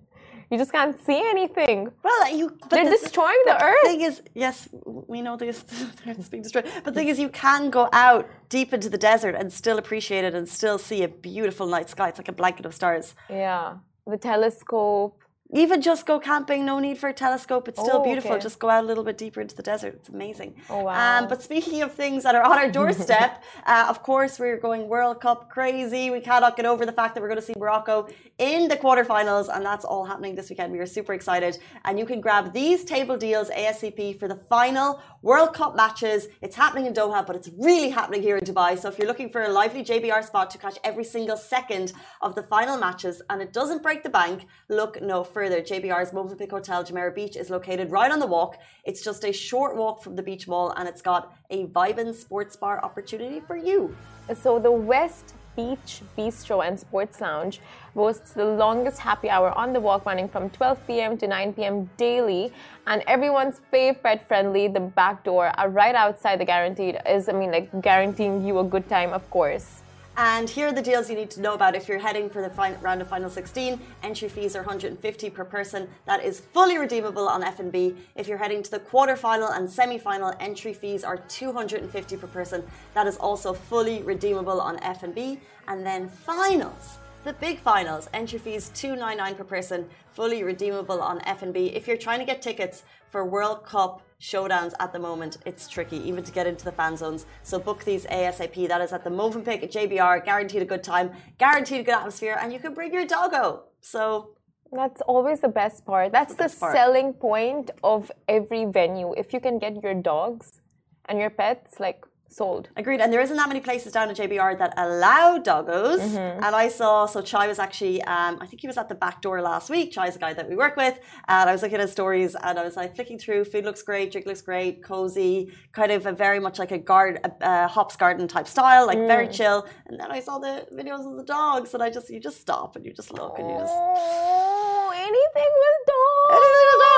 you 0.51 0.59
just 0.59 0.73
can't 0.73 1.01
see 1.07 1.23
anything. 1.31 1.91
Well, 2.03 2.37
you 2.37 2.59
they're 2.71 2.85
the, 2.85 2.91
destroying 2.91 3.43
the, 3.47 3.53
the 3.53 3.65
earth. 3.65 3.83
Thing 3.85 4.01
is, 4.01 4.21
yes, 4.35 4.69
we 4.85 5.23
know 5.23 5.37
this 5.37 5.65
it's 6.07 6.29
being 6.29 6.43
destroyed. 6.43 6.67
But 6.85 6.93
the 6.93 7.01
thing 7.01 7.09
is, 7.09 7.19
you 7.19 7.29
can 7.29 7.71
go 7.71 7.89
out 7.93 8.29
deep 8.51 8.75
into 8.75 8.91
the 8.91 8.99
desert 8.99 9.35
and 9.35 9.51
still 9.51 9.79
appreciate 9.79 10.25
it 10.25 10.35
and 10.35 10.47
still 10.47 10.77
see 10.77 11.03
a 11.03 11.09
beautiful 11.09 11.67
night 11.67 11.89
sky. 11.89 12.09
It's 12.11 12.19
like 12.19 12.29
a 12.29 12.33
blanket 12.33 12.67
of 12.67 12.75
stars. 12.75 13.15
Yeah, 13.31 13.77
the 14.07 14.19
telescope 14.19 15.21
even 15.53 15.83
just 15.83 16.07
go 16.07 16.21
camping, 16.21 16.65
no 16.65 16.79
need 16.79 16.99
for 16.99 17.09
a 17.09 17.13
telescope. 17.13 17.67
It's 17.67 17.81
still 17.81 17.99
oh, 17.99 18.05
beautiful. 18.05 18.33
Okay. 18.33 18.41
Just 18.41 18.61
go 18.61 18.71
out 18.71 18.85
a 18.85 18.87
little 18.87 19.03
bit 19.03 19.19
deeper 19.19 19.41
into 19.41 19.57
the 19.57 19.63
desert. 19.63 19.95
It's 19.97 20.09
amazing. 20.09 20.55
Oh, 20.69 20.85
wow. 20.85 21.19
Um, 21.23 21.29
but 21.29 21.43
speaking 21.43 21.83
of 21.83 21.93
things 21.93 22.23
that 22.23 22.37
are 22.37 22.45
on 22.45 22.57
our 22.57 22.71
doorstep, 22.79 23.43
uh, 23.67 23.87
of 23.89 24.03
course, 24.03 24.39
we're 24.39 24.59
going 24.59 24.89
World 24.89 25.21
Cup 25.21 25.51
crazy. 25.51 26.11
We 26.11 26.21
cannot 26.21 26.57
get 26.57 26.67
over 26.67 26.87
the 26.87 26.93
fact 26.93 27.15
that 27.15 27.21
we're 27.21 27.29
going 27.29 27.41
to 27.41 27.45
see 27.45 27.55
Morocco 27.59 28.09
in 28.39 28.69
the 28.69 28.77
quarterfinals, 28.77 29.55
and 29.55 29.65
that's 29.65 29.85
all 29.85 30.05
happening 30.05 30.37
this 30.37 30.51
weekend. 30.51 30.73
We 30.73 30.79
are 30.79 30.87
super 30.87 31.15
excited. 31.15 31.59
And 31.85 31.99
you 31.99 32.07
can 32.07 32.21
grab 32.21 32.53
these 32.53 32.85
table 32.85 33.17
deals 33.17 33.51
ASAP 33.51 34.21
for 34.21 34.29
the 34.29 34.37
final 34.37 35.03
World 35.23 35.53
Cup 35.53 35.77
matches. 35.77 36.29
It's 36.41 36.57
happening 36.57 36.87
in 36.87 36.95
Doha, 36.95 37.27
but 37.27 37.37
it's 37.37 37.51
really 37.59 37.91
happening 37.91 38.23
here 38.23 38.39
in 38.39 38.45
Dubai. 38.45 38.79
So 38.79 38.89
if 38.89 38.97
you're 38.97 39.07
looking 39.07 39.29
for 39.29 39.43
a 39.43 39.51
lively 39.51 39.85
JBR 39.85 40.25
spot 40.25 40.49
to 40.53 40.57
catch 40.57 40.79
every 40.83 41.05
single 41.05 41.37
second 41.37 41.93
of 42.23 42.35
the 42.35 42.43
final 42.43 42.79
matches 42.79 43.21
and 43.29 43.43
it 43.43 43.53
doesn't 43.53 43.83
break 43.83 44.03
the 44.03 44.09
bank, 44.09 44.47
look 44.71 45.03
no 45.03 45.23
further. 45.23 45.61
JBR's 45.61 46.13
Movenpick 46.13 46.51
Hotel 46.51 46.83
Jumeirah 46.83 47.15
Beach 47.15 47.37
is 47.37 47.51
located 47.51 47.91
right 47.91 48.11
on 48.11 48.19
the 48.19 48.27
walk. 48.27 48.57
It's 48.85 49.05
just 49.05 49.23
a 49.25 49.33
short 49.33 49.77
walk 49.77 50.03
from 50.03 50.17
the 50.17 50.23
beach 50.23 50.49
mall 50.49 50.73
and 50.79 50.89
it's 50.89 51.03
got 51.03 51.35
a 51.51 51.67
vibrant 51.67 52.17
sports 52.17 52.57
bar 52.57 52.83
opportunity 52.83 53.41
for 53.41 53.57
you. 53.57 53.95
So 54.35 54.59
the 54.59 54.73
West 54.73 55.35
Beach 55.57 56.03
Bistro 56.17 56.67
and 56.67 56.79
Sports 56.79 57.21
Lounge 57.21 57.61
boasts 57.95 58.33
the 58.33 58.45
longest 58.45 58.99
happy 58.99 59.29
hour 59.29 59.51
on 59.53 59.73
the 59.73 59.81
walk 59.81 60.07
running 60.07 60.29
from 60.29 60.51
12 60.51 60.87
p.m. 60.87 61.19
to 61.19 61.27
9 61.27 61.53
p.m. 61.55 61.91
daily. 61.97 62.53
And 62.87 63.03
everyone's 63.07 63.61
fave 63.73 64.03
pet 64.03 64.27
friendly, 64.29 64.69
the 64.69 64.81
back 64.81 65.25
door 65.25 65.53
are 65.59 65.69
right 65.69 65.95
outside 65.95 66.41
the 66.41 66.45
guaranteed 66.45 66.99
is, 67.07 67.29
I 67.29 67.33
mean, 67.33 67.51
like 67.51 67.83
guaranteeing 67.83 68.47
you 68.47 68.59
a 68.59 68.65
good 68.65 68.89
time, 68.89 69.13
of 69.13 69.29
course. 69.31 69.83
And 70.23 70.51
here 70.51 70.67
are 70.67 70.73
the 70.73 70.83
deals 70.83 71.09
you 71.09 71.17
need 71.17 71.31
to 71.31 71.41
know 71.41 71.55
about 71.55 71.75
if 71.75 71.89
you're 71.89 71.99
heading 71.99 72.29
for 72.29 72.43
the 72.43 72.51
round 72.83 73.01
of 73.01 73.09
final 73.09 73.31
16. 73.31 73.81
Entry 74.03 74.29
fees 74.29 74.55
are 74.55 74.59
150 74.59 75.31
per 75.31 75.45
person. 75.47 75.89
That 76.05 76.23
is 76.23 76.41
fully 76.41 76.77
redeemable 76.77 77.27
on 77.27 77.43
F&B. 77.43 77.97
If 78.17 78.29
you're 78.29 78.37
heading 78.37 78.63
to 78.65 78.71
the 78.71 78.81
quarterfinal 78.81 79.57
and 79.57 79.71
semi-final, 79.71 80.35
entry 80.39 80.75
fees 80.75 81.05
are 81.05 81.17
250 81.17 82.19
per 82.19 82.27
person. 82.27 82.63
That 82.93 83.07
is 83.07 83.17
also 83.17 83.55
fully 83.55 84.03
redeemable 84.03 84.61
on 84.61 84.79
F&B. 84.83 85.41
And 85.69 85.87
then 85.87 86.07
finals. 86.11 86.99
the 87.25 87.33
big 87.35 87.59
finals. 87.59 88.11
Entry 88.13 88.39
fees 88.39 88.71
two 88.75 88.97
nine 88.97 89.17
nine 89.17 89.35
per 89.35 89.45
person, 89.45 89.89
fully 90.13 90.43
redeemable 90.43 91.01
on 91.01 91.23
F&B. 91.23 91.69
If 91.69 91.89
you're 91.89 91.97
trying 91.97 92.19
to 92.19 92.27
get 92.27 92.43
tickets 92.43 92.83
for 93.09 93.25
World 93.25 93.65
Cup 93.65 94.03
showdowns 94.21 94.75
at 94.79 94.93
the 94.93 94.99
moment, 94.99 95.39
it's 95.47 95.67
tricky 95.67 95.97
even 95.97 96.23
to 96.25 96.33
get 96.33 96.47
into 96.47 96.65
the 96.65 96.73
fan 96.73 96.97
zones. 96.97 97.27
So 97.43 97.59
book 97.59 97.85
these 97.85 98.05
ASAP. 98.07 98.69
That 98.69 98.81
is 98.81 98.93
at 98.93 99.03
the 99.05 99.11
Movenpick 99.11 99.63
at 99.63 99.73
JBR. 99.73 100.25
Guaranteed 100.25 100.63
a 100.63 100.67
good 100.67 100.85
time, 100.85 101.13
guaranteed 101.39 101.81
a 101.81 101.83
good 101.85 101.95
atmosphere, 101.95 102.37
and 102.41 102.53
you 102.53 102.59
can 102.59 102.75
bring 102.75 102.93
your 102.93 103.07
doggo. 103.07 103.65
So 103.81 104.35
that's 104.73 105.01
always 105.03 105.41
the 105.41 105.49
best 105.49 105.85
part. 105.85 106.13
That's, 106.13 106.35
the, 106.35 106.45
the 106.45 106.49
selling 106.49 107.13
point 107.15 107.71
of 107.83 108.13
every 108.29 108.67
venue. 108.67 109.15
If 109.17 109.33
you 109.33 109.41
can 109.41 109.59
get 109.59 109.83
your 109.83 109.95
dogs 109.95 110.61
and 111.07 111.19
your 111.19 111.31
pets, 111.31 111.81
like 111.81 112.05
sold. 112.33 112.69
Agreed. 112.77 113.01
And 113.01 113.13
there 113.13 113.21
isn't 113.21 113.37
that 113.37 113.49
many 113.49 113.61
places 113.61 113.93
down 113.93 114.09
at 114.09 114.17
JBR 114.17 114.59
that 114.59 114.75
allow 114.77 115.39
doggos. 115.39 116.01
Mm-hmm. 116.01 116.45
And 116.45 116.55
I 116.57 116.69
saw, 116.69 117.07
so 117.07 117.21
Chai 117.21 117.47
was 117.49 117.59
actually, 117.59 118.03
um, 118.03 118.39
I 118.41 118.47
think 118.47 118.61
he 118.61 118.67
was 118.67 118.77
at 118.77 118.89
the 118.89 118.95
back 118.95 119.21
door 119.21 119.43
last 119.43 119.71
week. 119.71 119.93
Chai's 119.93 120.17
a 120.17 120.19
guy 120.19 120.33
that 120.35 120.49
we 120.49 120.57
work 120.57 120.77
with. 120.77 120.99
And 121.29 121.51
I 121.51 121.53
was 121.53 121.63
looking 121.63 121.77
at 121.77 121.81
his 121.83 121.93
stories 121.93 122.37
and 122.43 122.59
I 122.59 122.65
was 122.65 122.77
like 122.77 122.95
flicking 122.95 123.19
through. 123.19 123.45
Food 123.45 123.65
looks 123.65 123.83
great, 123.83 124.13
drink 124.13 124.27
looks 124.27 124.43
great, 124.43 124.83
cozy, 124.83 125.53
kind 125.73 125.93
of 125.93 126.07
a 126.07 126.13
very 126.13 126.41
much 126.41 126.59
like 126.59 126.71
a 126.71 126.79
guard, 126.79 127.21
a, 127.25 127.33
a 127.41 127.69
hops 127.69 127.97
garden 127.97 128.29
type 128.29 128.47
style, 128.47 128.87
like 128.87 128.99
mm. 128.99 129.07
very 129.07 129.29
chill. 129.29 129.67
And 129.87 129.99
then 129.99 130.11
I 130.11 130.21
saw 130.21 130.39
the 130.39 130.67
videos 130.73 131.09
of 131.11 131.17
the 131.17 131.25
dogs 131.25 131.75
and 131.75 131.83
I 131.83 131.91
just, 131.91 132.11
you 132.11 132.21
just 132.21 132.41
stop 132.41 132.77
and 132.77 132.85
you 132.85 132.93
just 132.93 133.13
look 133.13 133.39
and 133.39 133.49
you 133.49 133.57
just. 133.59 133.75
Oh, 133.75 134.93
anything 134.95 135.51
with 135.63 135.81
dogs. 135.87 136.31
Anything 136.31 136.67
with 136.71 136.81
dogs. 136.81 136.90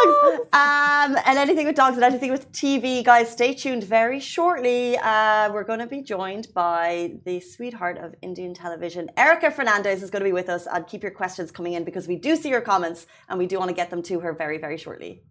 Um, 0.53 1.17
and 1.25 1.39
anything 1.39 1.67
with 1.67 1.77
dogs 1.77 1.97
and 1.97 2.05
anything 2.05 2.31
with 2.31 2.53
TV. 2.53 3.03
Guys, 3.03 3.31
stay 3.31 3.55
tuned 3.55 3.85
very 3.85 4.21
shortly. 4.21 4.99
Uh, 4.99 5.33
uh, 5.33 5.51
we're 5.53 5.65
going 5.65 5.79
to 5.79 5.87
be 5.87 6.03
joined 6.03 6.49
by 6.55 7.15
the 7.25 7.41
sweetheart 7.41 7.99
of 7.99 8.15
Indian 8.23 8.55
television, 8.55 9.11
Erica 9.17 9.51
Fernandes, 9.51 10.03
is 10.03 10.11
going 10.11 10.21
to 10.21 10.29
be 10.29 10.33
with 10.33 10.49
us. 10.49 10.67
And 10.67 10.87
keep 10.87 11.03
your 11.03 11.11
questions 11.13 11.51
coming 11.51 11.73
in 11.73 11.85
because 11.85 12.07
we 12.07 12.17
do 12.17 12.37
see 12.37 12.49
your 12.49 12.61
comments 12.61 13.07
and 13.29 13.39
we 13.39 13.47
do 13.47 13.59
want 13.59 13.69
to 13.69 13.75
get 13.75 13.91
them 13.91 14.03
to 14.03 14.21
her 14.21 14.33
very, 14.33 14.59
very 14.59 14.77
shortly. 14.77 15.23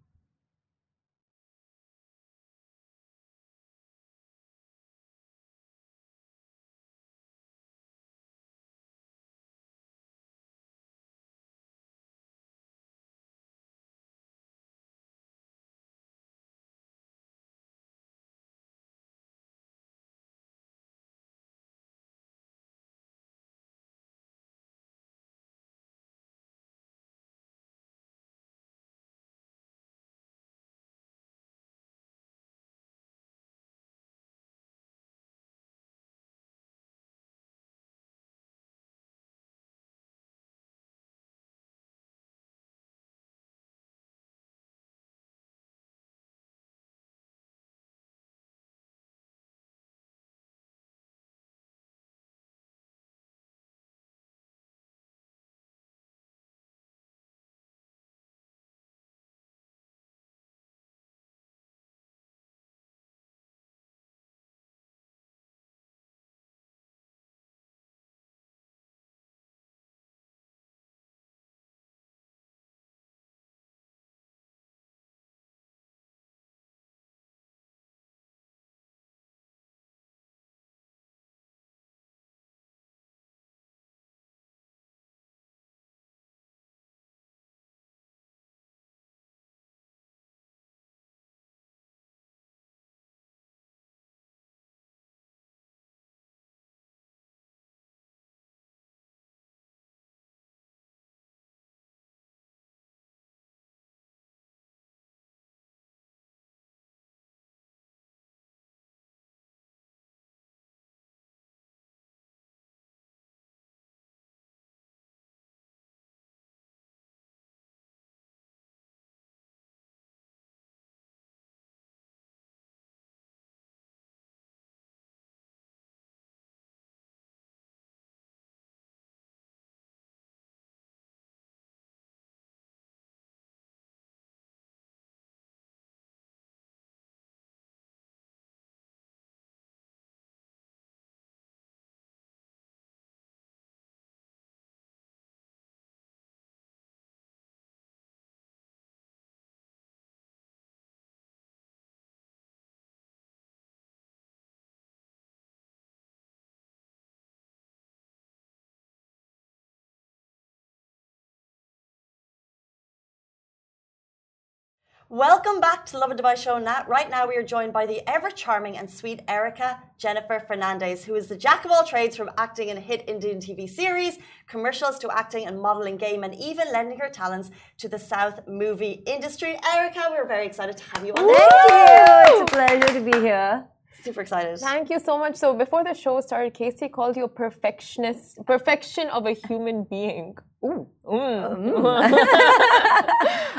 Welcome 165.12 165.60
back 165.60 165.84
to 165.90 165.98
Lovin 165.98 166.16
Dubai 166.16 166.38
Show. 166.38 166.56
Nat. 166.56 166.88
Right 166.88 167.10
now, 167.10 167.28
we 167.28 167.36
are 167.36 167.42
joined 167.42 167.74
by 167.74 167.84
the 167.84 168.00
ever 168.08 168.30
charming 168.30 168.78
and 168.78 168.88
sweet 168.88 169.20
Erica 169.28 169.78
Jennifer 169.98 170.42
Fernandes, 170.48 171.02
who 171.04 171.14
is 171.16 171.26
the 171.26 171.36
jack 171.36 171.66
of 171.66 171.70
all 171.70 171.84
trades 171.84 172.16
from 172.16 172.30
acting 172.38 172.70
in 172.70 172.78
hit 172.78 173.04
Indian 173.06 173.38
TV 173.38 173.68
series, 173.68 174.14
commercials 174.48 174.98
to 175.00 175.10
acting 175.14 175.44
and 175.46 175.60
modeling 175.60 175.98
game, 175.98 176.24
and 176.24 176.34
even 176.36 176.72
lending 176.72 176.98
her 176.98 177.10
talents 177.10 177.50
to 177.76 177.90
the 177.90 177.98
South 177.98 178.48
movie 178.48 179.02
industry. 179.04 179.58
Erica, 179.74 180.02
we're 180.12 180.26
very 180.26 180.46
excited 180.46 180.78
to 180.78 180.84
have 180.94 181.04
you 181.04 181.12
on. 181.12 181.24
Thank 181.26 181.70
you. 181.76 182.42
It's 182.42 182.50
a 182.50 182.54
pleasure 182.56 182.92
to 182.98 183.00
be 183.10 183.20
here. 183.20 183.66
Super 184.02 184.22
excited. 184.22 184.58
Thank 184.60 184.88
you 184.88 184.98
so 184.98 185.18
much. 185.18 185.36
So 185.36 185.52
before 185.52 185.84
the 185.84 185.92
show 185.92 186.22
started, 186.22 186.54
Casey 186.54 186.88
called 186.88 187.18
you 187.18 187.24
a 187.24 187.28
perfectionist, 187.28 188.46
perfection 188.46 189.10
of 189.10 189.26
a 189.26 189.32
human 189.32 189.84
being. 189.84 190.38
Ooh. 190.64 190.86
Mm. 191.04 191.44
Uh, 191.44 191.56
mm. 191.56 191.74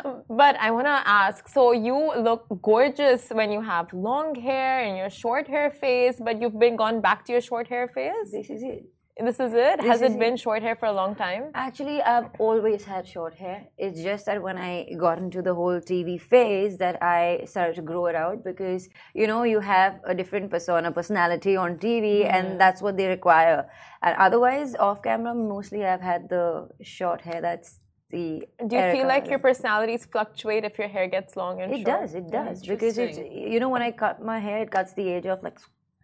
mm. 0.03 0.23
but 0.29 0.55
I 0.57 0.71
want 0.71 0.87
to 0.87 1.01
ask 1.07 1.47
so 1.49 1.73
you 1.73 2.13
look 2.17 2.45
gorgeous 2.61 3.29
when 3.29 3.51
you 3.51 3.61
have 3.61 3.91
long 3.93 4.35
hair 4.35 4.79
and 4.79 4.97
your 4.97 5.09
short 5.09 5.47
hair 5.47 5.69
phase, 5.69 6.15
but 6.23 6.41
you've 6.41 6.57
been 6.57 6.75
gone 6.75 7.01
back 7.01 7.25
to 7.25 7.33
your 7.33 7.41
short 7.41 7.67
hair 7.67 7.87
phase? 7.87 8.31
This 8.31 8.49
is 8.49 8.63
it. 8.63 8.85
This 9.17 9.39
is 9.39 9.53
it? 9.53 9.77
This 9.79 9.85
Has 9.85 10.01
it 10.01 10.17
been 10.17 10.33
it. 10.33 10.39
short 10.39 10.63
hair 10.63 10.75
for 10.75 10.87
a 10.87 10.91
long 10.91 11.13
time? 11.13 11.51
Actually, 11.53 12.01
I've 12.01 12.29
always 12.39 12.83
had 12.83 13.07
short 13.07 13.35
hair. 13.35 13.67
It's 13.77 14.01
just 14.01 14.25
that 14.25 14.41
when 14.41 14.57
I 14.57 14.87
got 14.97 15.19
into 15.19 15.43
the 15.43 15.53
whole 15.53 15.79
TV 15.79 16.19
phase 16.19 16.77
that 16.77 17.01
I 17.01 17.43
started 17.45 17.75
to 17.75 17.83
grow 17.83 18.07
it 18.07 18.15
out 18.15 18.43
because, 18.43 18.89
you 19.13 19.27
know, 19.27 19.43
you 19.43 19.59
have 19.59 19.99
a 20.05 20.15
different 20.15 20.49
persona, 20.49 20.91
personality 20.91 21.55
on 21.55 21.77
TV, 21.77 22.25
mm. 22.25 22.33
and 22.33 22.59
that's 22.59 22.81
what 22.81 22.97
they 22.97 23.05
require. 23.07 23.69
And 24.01 24.15
otherwise, 24.17 24.75
off 24.75 25.03
camera, 25.03 25.35
mostly 25.35 25.85
I've 25.85 26.01
had 26.01 26.27
the 26.27 26.69
short 26.81 27.21
hair. 27.21 27.39
That's 27.39 27.81
the. 28.09 28.47
Do 28.65 28.75
you 28.75 28.91
feel 28.93 29.07
like 29.07 29.27
your 29.27 29.39
personalities 29.39 30.05
fluctuate 30.05 30.63
if 30.63 30.79
your 30.79 30.87
hair 30.87 31.07
gets 31.07 31.35
long 31.35 31.61
and 31.61 31.71
it 31.71 31.85
short? 31.85 32.01
does, 32.01 32.15
it 32.15 32.31
does. 32.31 32.65
Because 32.65 32.97
it's, 32.97 33.19
you 33.19 33.59
know, 33.59 33.69
when 33.69 33.83
I 33.83 33.91
cut 33.91 34.25
my 34.25 34.39
hair, 34.39 34.63
it 34.63 34.71
cuts 34.71 34.93
the 34.95 35.07
age 35.07 35.27
of 35.27 35.43
like 35.43 35.59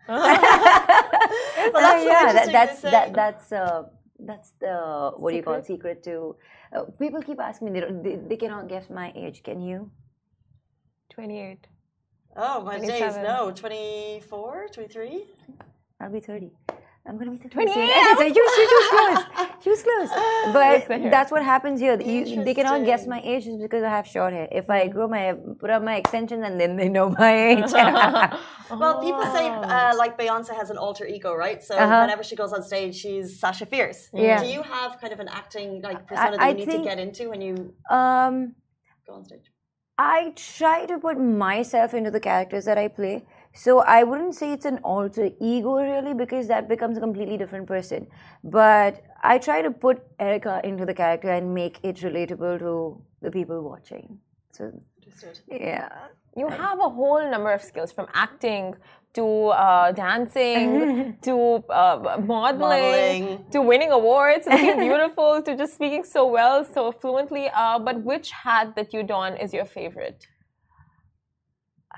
well, 0.10 1.84
that's 1.86 2.06
uh, 2.06 2.10
yeah, 2.10 2.34
that, 2.34 2.50
that's 2.52 2.82
that, 2.82 3.14
that's 3.14 3.52
uh, 3.52 3.84
that's 4.20 4.52
the 4.60 5.12
what 5.18 5.32
do 5.32 5.38
you 5.38 5.44
call 5.44 5.56
it, 5.56 5.66
secret 5.66 6.04
to. 6.04 6.36
Uh, 6.74 6.84
people 7.00 7.22
keep 7.22 7.40
asking 7.40 7.72
me. 7.72 7.80
They, 7.80 7.86
don't, 7.86 8.04
they 8.04 8.16
they 8.16 8.38
cannot 8.38 8.68
guess 8.68 8.90
my 8.90 9.12
age. 9.16 9.44
Can 9.44 9.62
you? 9.62 9.92
28. 11.10 11.68
Oh, 12.38 12.62
my 12.64 12.80
days, 12.80 12.88
27. 12.88 13.24
no. 13.24 13.52
24, 13.52 14.68
23? 14.72 15.26
I'll 16.00 16.12
be 16.12 16.20
thirty. 16.20 16.52
I'm 17.10 17.18
gonna 17.18 17.32
be 17.32 17.38
30. 17.38 17.50
28, 17.50 17.74
soon. 17.74 17.90
I 17.90 18.16
So 18.18 18.24
you, 18.24 18.34
you, 18.36 18.68
you 18.72 18.78
was 18.82 18.90
close. 18.96 19.48
She 19.64 19.70
was 19.72 19.82
close. 19.84 20.10
But 20.54 20.88
that's 21.16 21.32
what 21.32 21.44
happens 21.44 21.80
here. 21.82 22.00
You, 22.00 22.44
they 22.44 22.54
cannot 22.54 22.86
guess 22.86 23.08
my 23.08 23.20
age 23.32 23.46
just 23.46 23.60
because 23.60 23.84
I 23.84 23.90
have 23.90 24.06
short 24.08 24.32
hair. 24.32 24.48
If 24.52 24.70
I 24.70 24.88
grow 24.88 25.08
my 25.08 25.34
put 25.60 25.70
up 25.72 25.82
my 25.84 25.96
extensions 25.96 26.44
and 26.46 26.60
then 26.62 26.76
they 26.78 26.88
know 26.88 27.10
my 27.10 27.34
age. 27.50 27.72
Well, 27.74 29.02
people 29.02 29.24
say 29.38 29.46
uh, 29.76 29.96
like 29.98 30.18
Beyonce 30.20 30.56
has 30.56 30.70
an 30.70 30.78
alter 30.78 31.06
ego, 31.16 31.34
right? 31.34 31.62
So 31.64 31.76
Uh-huh. 31.76 32.02
whenever 32.04 32.24
she 32.30 32.36
goes 32.36 32.54
on 32.54 32.62
stage, 32.72 32.96
she's 33.04 33.40
Sasha 33.40 33.66
Fierce. 33.66 34.02
Yeah. 34.14 34.42
Do 34.44 34.48
you 34.56 34.62
have 34.62 34.92
kind 35.02 35.12
of 35.12 35.20
an 35.20 35.30
acting 35.42 35.82
like 35.82 36.00
persona 36.08 36.38
that 36.38 36.42
I 36.42 36.50
you 36.50 36.56
need 36.60 36.68
think- 36.70 36.84
to 36.84 36.90
get 36.90 37.00
into 37.00 37.24
when 37.32 37.42
you 37.42 37.54
um, 37.90 38.36
go 39.08 39.14
on 39.16 39.26
stage? 39.26 39.48
I 39.98 40.32
try 40.58 40.86
to 40.86 40.98
put 40.98 41.20
myself 41.20 41.94
into 41.94 42.12
the 42.12 42.22
characters 42.22 42.64
that 42.66 42.78
I 42.78 42.88
play. 42.88 43.26
So 43.64 43.80
I 43.80 44.04
wouldn't 44.04 44.36
say 44.36 44.54
it's 44.54 44.66
an 44.66 44.78
alter 44.84 45.30
ego 45.42 45.74
really 45.92 46.14
because 46.14 46.48
that 46.48 46.70
becomes 46.70 46.98
a 46.98 47.02
completely 47.02 47.38
different 47.38 47.68
person. 47.68 48.08
But 48.44 49.04
I 49.22 49.38
try 49.38 49.62
to 49.62 49.72
put 49.72 50.02
Erica 50.18 50.62
into 50.64 50.86
the 50.86 50.94
character 50.94 51.30
and 51.30 51.54
make 51.54 51.80
it 51.84 51.98
relatable 51.98 52.60
to 52.60 53.02
the 53.22 53.32
people 53.32 53.62
watching. 53.62 54.20
So 54.52 54.72
Understood. 55.04 55.40
yeah. 55.52 55.90
You 56.38 56.48
have 56.48 56.80
a 56.80 56.90
whole 56.90 57.30
number 57.30 57.52
of 57.52 57.62
skills 57.62 57.92
from 57.92 58.08
acting 58.14 58.76
to 59.16 59.26
uh, 59.48 59.92
dancing 59.92 61.18
to 61.24 61.64
uh, 61.70 62.18
modeling, 62.26 62.60
Modeling. 62.60 63.46
to 63.52 63.62
winning 63.62 63.92
awards, 63.92 64.46
to 64.46 64.52
looking 64.52 64.80
beautiful 64.90 65.42
to 65.42 65.58
just 65.58 65.74
speaking 65.74 66.04
so 66.06 66.26
well, 66.28 66.64
so 66.64 66.92
fluently. 66.92 67.50
Uh, 67.54 67.80
but 67.80 68.04
which 68.04 68.32
hat 68.32 68.76
that 68.78 68.94
you 68.94 69.04
don 69.04 69.36
is 69.36 69.54
your 69.54 69.66
favorite? 69.66 70.28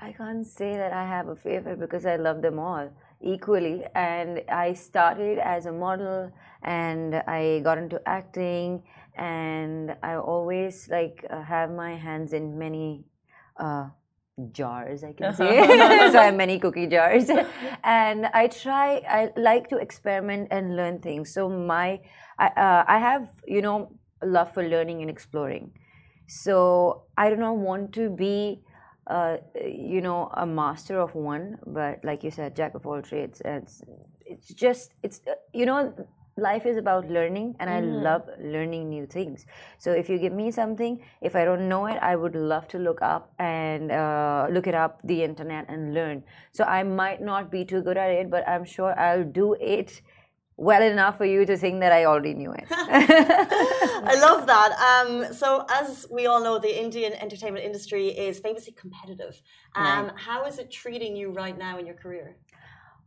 I 0.02 0.10
can't 0.10 0.44
say 0.44 0.72
that 0.76 0.92
I 0.92 1.06
have 1.06 1.28
a 1.28 1.36
favorite 1.36 1.78
because 1.78 2.04
I 2.06 2.16
love 2.16 2.42
them 2.42 2.58
all 2.58 2.90
equally. 3.20 3.84
And 3.94 4.42
I 4.48 4.72
started 4.72 5.38
as 5.38 5.66
a 5.66 5.72
model 5.72 6.32
and 6.64 7.14
I 7.14 7.60
got 7.62 7.78
into 7.78 8.00
acting 8.04 8.82
and 9.16 9.94
I 10.02 10.16
always 10.16 10.88
like 10.90 11.24
uh, 11.30 11.42
have 11.42 11.70
my 11.70 11.94
hands 11.94 12.32
in 12.32 12.58
many 12.58 13.04
uh, 13.60 13.90
jars, 14.50 15.04
I 15.04 15.12
can 15.12 15.36
say. 15.36 15.64
so 16.10 16.18
I 16.18 16.24
have 16.24 16.34
many 16.34 16.58
cookie 16.58 16.88
jars. 16.88 17.30
and 17.84 18.26
I 18.34 18.48
try, 18.48 19.02
I 19.08 19.30
like 19.36 19.68
to 19.68 19.76
experiment 19.76 20.48
and 20.50 20.74
learn 20.74 20.98
things. 20.98 21.32
So 21.32 21.48
my, 21.48 22.00
I, 22.40 22.46
uh, 22.48 22.84
I 22.88 22.98
have, 22.98 23.30
you 23.46 23.62
know, 23.62 23.92
love 24.20 24.52
for 24.52 24.68
learning 24.68 25.00
and 25.02 25.08
exploring. 25.08 25.70
So 26.26 27.04
I 27.16 27.30
do 27.30 27.36
not 27.36 27.56
want 27.56 27.92
to 27.92 28.10
be 28.10 28.64
uh, 29.06 29.36
you 29.64 30.00
know, 30.00 30.30
a 30.34 30.46
master 30.46 30.98
of 30.98 31.14
one, 31.14 31.58
but 31.66 32.04
like 32.04 32.22
you 32.24 32.30
said, 32.30 32.56
jack 32.56 32.74
of 32.74 32.86
all 32.86 33.02
trades. 33.02 33.40
And 33.40 33.62
it's, 33.62 33.82
it's 34.24 34.48
just, 34.48 34.92
it's, 35.02 35.20
uh, 35.26 35.34
you 35.52 35.66
know, 35.66 35.92
life 36.36 36.64
is 36.64 36.76
about 36.76 37.08
learning, 37.08 37.54
and 37.60 37.68
I 37.68 37.80
love 37.80 38.22
learning 38.40 38.88
new 38.88 39.06
things. 39.06 39.44
So 39.78 39.92
if 39.92 40.08
you 40.08 40.18
give 40.18 40.32
me 40.32 40.50
something, 40.50 41.00
if 41.20 41.36
I 41.36 41.44
don't 41.44 41.68
know 41.68 41.86
it, 41.86 41.98
I 42.00 42.16
would 42.16 42.34
love 42.34 42.68
to 42.68 42.78
look 42.78 43.02
up 43.02 43.32
and 43.38 43.92
uh, 43.92 44.46
look 44.50 44.66
it 44.66 44.74
up 44.74 45.00
the 45.04 45.22
internet 45.22 45.66
and 45.68 45.92
learn. 45.92 46.24
So 46.52 46.64
I 46.64 46.82
might 46.84 47.20
not 47.20 47.50
be 47.50 47.64
too 47.64 47.82
good 47.82 47.96
at 47.96 48.10
it, 48.10 48.30
but 48.30 48.48
I'm 48.48 48.64
sure 48.64 48.98
I'll 48.98 49.24
do 49.24 49.54
it 49.54 50.00
well 50.56 50.82
enough 50.82 51.18
for 51.18 51.24
you 51.24 51.44
to 51.46 51.56
think 51.56 51.80
that 51.80 51.92
I 51.92 52.04
already 52.04 52.34
knew 52.34 52.52
it. 52.52 52.66
I 52.70 54.18
love 54.20 54.46
that. 54.46 54.72
Um, 54.78 55.32
so, 55.32 55.64
as 55.70 56.06
we 56.10 56.26
all 56.26 56.42
know, 56.42 56.58
the 56.58 56.80
Indian 56.80 57.12
entertainment 57.14 57.64
industry 57.64 58.08
is 58.08 58.38
famously 58.38 58.72
competitive. 58.72 59.40
Um, 59.74 60.12
How 60.16 60.44
is 60.44 60.58
it 60.58 60.70
treating 60.70 61.16
you 61.16 61.30
right 61.30 61.56
now 61.56 61.78
in 61.78 61.86
your 61.86 61.94
career? 61.94 62.36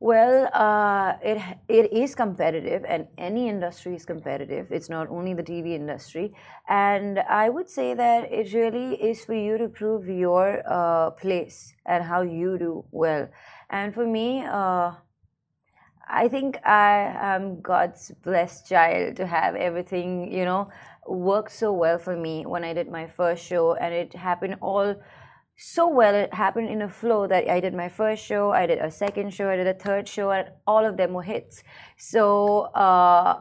Well, 0.01 0.49
uh, 0.53 1.13
it 1.23 1.41
it 1.69 1.93
is 1.93 2.15
competitive, 2.15 2.83
and 2.85 3.07
any 3.17 3.47
industry 3.47 3.95
is 3.95 4.05
competitive. 4.05 4.67
It's 4.69 4.89
not 4.89 5.09
only 5.09 5.33
the 5.33 5.41
TV 5.41 5.73
industry, 5.73 6.33
and 6.67 7.19
I 7.19 7.49
would 7.49 7.69
say 7.69 7.93
that 7.93 8.29
it 8.29 8.53
really 8.53 8.95
is 9.01 9.23
for 9.23 9.33
you 9.33 9.57
to 9.57 9.69
prove 9.69 10.09
your 10.09 10.61
uh, 10.67 11.11
place 11.11 11.73
and 11.85 12.03
how 12.03 12.23
you 12.23 12.57
do 12.57 12.83
well. 12.91 13.29
And 13.69 13.93
for 13.93 14.05
me, 14.05 14.43
uh, 14.43 14.91
I 16.07 16.27
think 16.27 16.57
I 16.65 17.15
am 17.19 17.61
God's 17.61 18.11
blessed 18.23 18.67
child 18.67 19.15
to 19.17 19.25
have 19.25 19.55
everything, 19.55 20.31
you 20.31 20.45
know, 20.45 20.69
worked 21.07 21.51
so 21.51 21.73
well 21.73 21.97
for 21.97 22.15
me 22.15 22.45
when 22.45 22.63
I 22.63 22.73
did 22.73 22.89
my 22.89 23.07
first 23.07 23.45
show, 23.45 23.73
and 23.75 23.93
it 23.93 24.13
happened 24.13 24.57
all 24.61 24.95
so 25.57 25.87
well. 25.87 26.13
It 26.13 26.33
happened 26.33 26.69
in 26.69 26.81
a 26.81 26.89
flow 26.89 27.27
that 27.27 27.49
I 27.49 27.59
did 27.59 27.73
my 27.73 27.89
first 27.89 28.23
show, 28.23 28.51
I 28.51 28.65
did 28.65 28.79
a 28.79 28.91
second 28.91 29.33
show, 29.33 29.49
I 29.49 29.55
did 29.55 29.67
a 29.67 29.73
third 29.73 30.07
show, 30.07 30.31
and 30.31 30.49
all 30.67 30.85
of 30.85 30.97
them 30.97 31.13
were 31.13 31.23
hits. 31.23 31.63
So 31.97 32.71
uh, 32.75 33.39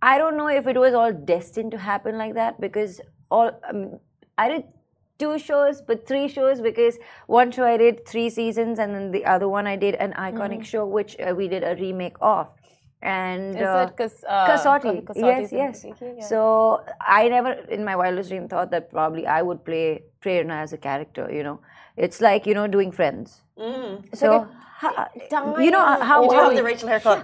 I 0.00 0.18
don't 0.18 0.36
know 0.36 0.48
if 0.48 0.66
it 0.66 0.78
was 0.78 0.94
all 0.94 1.12
destined 1.12 1.72
to 1.72 1.78
happen 1.78 2.18
like 2.18 2.34
that 2.34 2.60
because 2.60 3.00
all 3.30 3.50
um, 3.68 3.98
I 4.38 4.48
did 4.48 4.64
two 5.22 5.38
shows, 5.38 5.80
but 5.90 6.06
three 6.06 6.28
shows 6.36 6.60
because 6.60 6.98
one 7.26 7.52
show 7.56 7.64
I 7.74 7.76
did 7.76 8.06
three 8.12 8.28
seasons, 8.30 8.78
and 8.78 8.94
then 8.94 9.10
the 9.18 9.24
other 9.34 9.48
one 9.48 9.66
I 9.74 9.76
did 9.84 9.94
an 10.06 10.12
iconic 10.28 10.64
show 10.72 10.84
which 10.86 11.16
uh, 11.20 11.34
we 11.40 11.48
did 11.54 11.62
a 11.72 11.74
remake 11.84 12.16
of. 12.20 12.48
And 13.02 13.56
Is 13.56 13.62
uh, 13.62 13.86
it 13.88 13.96
Kas- 13.96 14.24
uh, 14.28 14.46
Kasauti. 14.48 15.04
Kas- 15.06 15.16
Yes, 15.16 15.52
yes. 15.52 15.84
Yeah. 15.84 16.24
So 16.32 16.40
I 17.20 17.28
never, 17.28 17.52
in 17.76 17.84
my 17.84 17.96
wildest 17.96 18.30
dream, 18.30 18.46
thought 18.48 18.70
that 18.70 18.90
probably 18.92 19.26
I 19.26 19.42
would 19.42 19.64
play 19.64 19.86
Prerna 20.24 20.58
as 20.64 20.72
a 20.72 20.78
character. 20.78 21.28
You 21.38 21.42
know, 21.42 21.60
it's 21.96 22.20
like 22.20 22.46
you 22.46 22.54
know 22.54 22.66
doing 22.68 22.92
Friends. 22.92 23.42
Mm. 23.58 24.16
So 24.22 24.46
ha- 24.82 25.08
you 25.66 25.70
know 25.70 25.84
how 26.10 26.22
You 26.22 26.30
do 26.30 26.36
have 26.36 26.54
the 26.54 26.62
Rachel 26.62 26.88
haircut. 26.88 27.20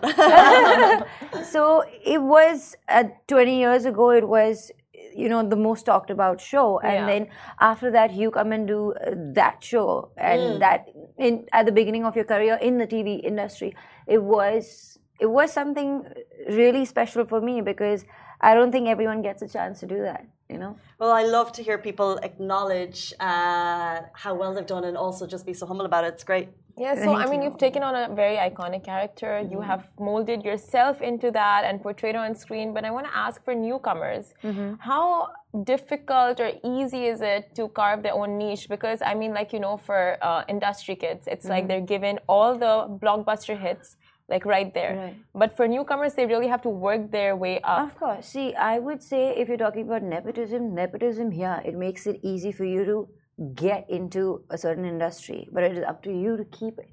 so 1.55 1.85
it 2.15 2.21
was 2.23 2.77
uh, 2.89 3.05
20 3.29 3.59
years 3.59 3.85
ago. 3.85 4.11
It 4.11 4.27
was 4.27 4.73
you 5.19 5.29
know 5.29 5.43
the 5.55 5.57
most 5.57 5.85
talked 5.91 6.11
about 6.11 6.41
show, 6.41 6.79
and 6.81 6.93
Yeah. 7.01 7.07
then 7.13 7.29
after 7.61 7.91
that 7.97 8.13
you 8.21 8.31
come 8.31 8.53
and 8.53 8.67
do 8.69 8.81
uh, 8.95 9.15
that 9.41 9.65
show, 9.71 10.11
and 10.17 10.63
that 10.63 10.87
in 11.19 11.47
at 11.53 11.67
the 11.67 11.73
beginning 11.81 12.05
of 12.05 12.17
your 12.17 12.25
career 12.25 12.59
in 12.71 12.79
the 12.79 12.87
TV 12.87 13.17
industry, 13.33 13.75
it 14.07 14.23
was 14.23 14.99
it 15.21 15.27
was 15.27 15.53
something 15.53 16.05
really 16.49 16.85
special 16.85 17.25
for 17.27 17.41
me 17.41 17.61
because 17.61 18.05
I 18.41 18.55
don't 18.55 18.71
think 18.73 18.89
everyone 18.89 19.23
gets 19.23 19.43
a 19.43 19.49
chance 19.49 19.81
to 19.81 19.87
do 19.87 20.03
that. 20.03 20.27
You 20.51 20.59
know. 20.59 20.77
well, 20.99 21.13
I 21.13 21.25
love 21.25 21.53
to 21.53 21.63
hear 21.63 21.77
people 21.77 22.19
acknowledge 22.23 23.13
uh, 23.21 24.01
how 24.15 24.35
well 24.35 24.55
they've 24.55 24.67
done 24.67 24.85
and 24.85 24.97
also 24.97 25.27
just 25.27 25.45
be 25.45 25.53
so 25.53 25.67
humble 25.67 25.85
about 25.85 26.05
it. 26.05 26.15
It's 26.15 26.25
great. 26.25 26.49
Yeah, 26.79 26.95
so 26.95 27.13
I 27.13 27.27
mean, 27.27 27.43
you've 27.43 27.59
taken 27.59 27.83
on 27.83 27.95
a 27.95 28.15
very 28.15 28.37
iconic 28.37 28.85
character. 28.85 29.45
You 29.51 29.61
have 29.61 29.85
molded 29.99 30.45
yourself 30.45 31.03
into 31.03 31.31
that 31.33 31.65
and 31.65 31.83
portrayed 31.83 32.15
on 32.15 32.35
screen. 32.37 32.73
But 32.73 32.85
I 32.85 32.91
want 32.93 33.07
to 33.07 33.17
ask 33.17 33.45
for 33.45 33.55
newcomers 33.55 34.33
how 34.79 35.31
difficult 35.65 36.41
or 36.41 36.53
easy 36.65 37.07
is 37.07 37.21
it 37.21 37.55
to 37.57 37.69
carve 37.69 38.03
their 38.05 38.15
own 38.15 38.39
niche? 38.39 38.69
Because 38.69 39.03
I 39.03 39.15
mean, 39.15 39.33
like, 39.35 39.53
you 39.53 39.61
know, 39.61 39.77
for 39.77 40.17
uh, 40.23 40.45
industry 40.49 40.95
kids, 40.95 41.27
it's 41.27 41.47
like 41.47 41.67
they're 41.69 41.81
given 41.81 42.21
all 42.29 42.57
the 42.57 42.75
blockbuster 43.03 43.59
hits, 43.59 43.97
like 44.29 44.45
right 44.45 44.73
there. 44.75 44.95
Right. 44.97 45.17
But 45.35 45.57
for 45.57 45.67
newcomers, 45.67 46.15
they 46.15 46.27
really 46.27 46.49
have 46.49 46.63
to 46.63 46.69
work 46.69 47.11
their 47.11 47.35
way 47.35 47.61
up. 47.63 47.89
Of 47.89 47.99
course. 47.99 48.27
See, 48.27 48.55
I 48.55 48.79
would 48.79 49.03
say 49.03 49.35
if 49.37 49.49
you're 49.49 49.57
talking 49.57 49.87
about 49.87 50.03
nepotism, 50.03 50.75
nepotism, 50.75 51.33
yeah, 51.33 51.61
it 51.65 51.75
makes 51.75 52.07
it 52.07 52.21
easy 52.23 52.53
for 52.53 52.65
you 52.65 52.85
to 52.85 53.09
get 53.55 53.89
into 53.89 54.45
a 54.51 54.59
certain 54.59 54.85
industry, 54.85 55.49
but 55.53 55.63
it 55.63 55.77
is 55.79 55.85
up 55.85 56.03
to 56.03 56.13
you 56.13 56.37
to 56.37 56.45
keep 56.45 56.79
it. 56.79 56.91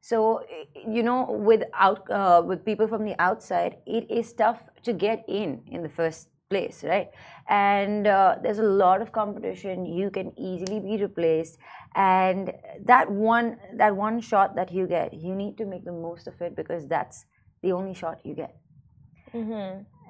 So, 0.00 0.42
you 0.88 1.02
know, 1.02 1.30
with 1.30 1.62
out, 1.74 2.10
uh, 2.10 2.42
with 2.44 2.64
people 2.64 2.88
from 2.88 3.04
the 3.04 3.20
outside, 3.20 3.76
it 3.86 4.10
is 4.10 4.32
tough 4.32 4.60
to 4.84 4.94
get 4.94 5.24
in 5.28 5.60
in 5.66 5.82
the 5.82 5.90
first 5.90 6.28
place, 6.50 6.84
right? 6.84 7.10
And 7.48 8.06
uh, 8.06 8.36
there's 8.42 8.58
a 8.58 8.62
lot 8.84 9.00
of 9.00 9.12
competition. 9.12 9.86
You 9.86 10.10
can 10.10 10.32
easily 10.38 10.80
be 10.80 10.96
replaced, 11.02 11.58
and 11.94 12.52
that 12.84 13.10
one 13.10 13.56
that 13.74 13.96
one 13.96 14.20
shot 14.20 14.56
that 14.56 14.72
you 14.72 14.86
get, 14.86 15.14
you 15.14 15.34
need 15.34 15.56
to 15.58 15.64
make 15.64 15.84
the 15.84 15.92
most 15.92 16.26
of 16.26 16.40
it 16.42 16.56
because 16.56 16.86
that's 16.86 17.24
the 17.62 17.72
only 17.72 17.94
shot 17.94 18.20
you 18.24 18.34
get 18.34 18.56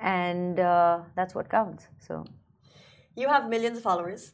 and 0.01 0.59
uh, 0.61 1.01
that's 1.17 1.35
what 1.35 1.49
counts. 1.51 1.89
So 1.99 2.25
You 3.17 3.29
have 3.29 3.49
millions 3.49 3.77
of 3.79 3.83
followers. 3.83 4.33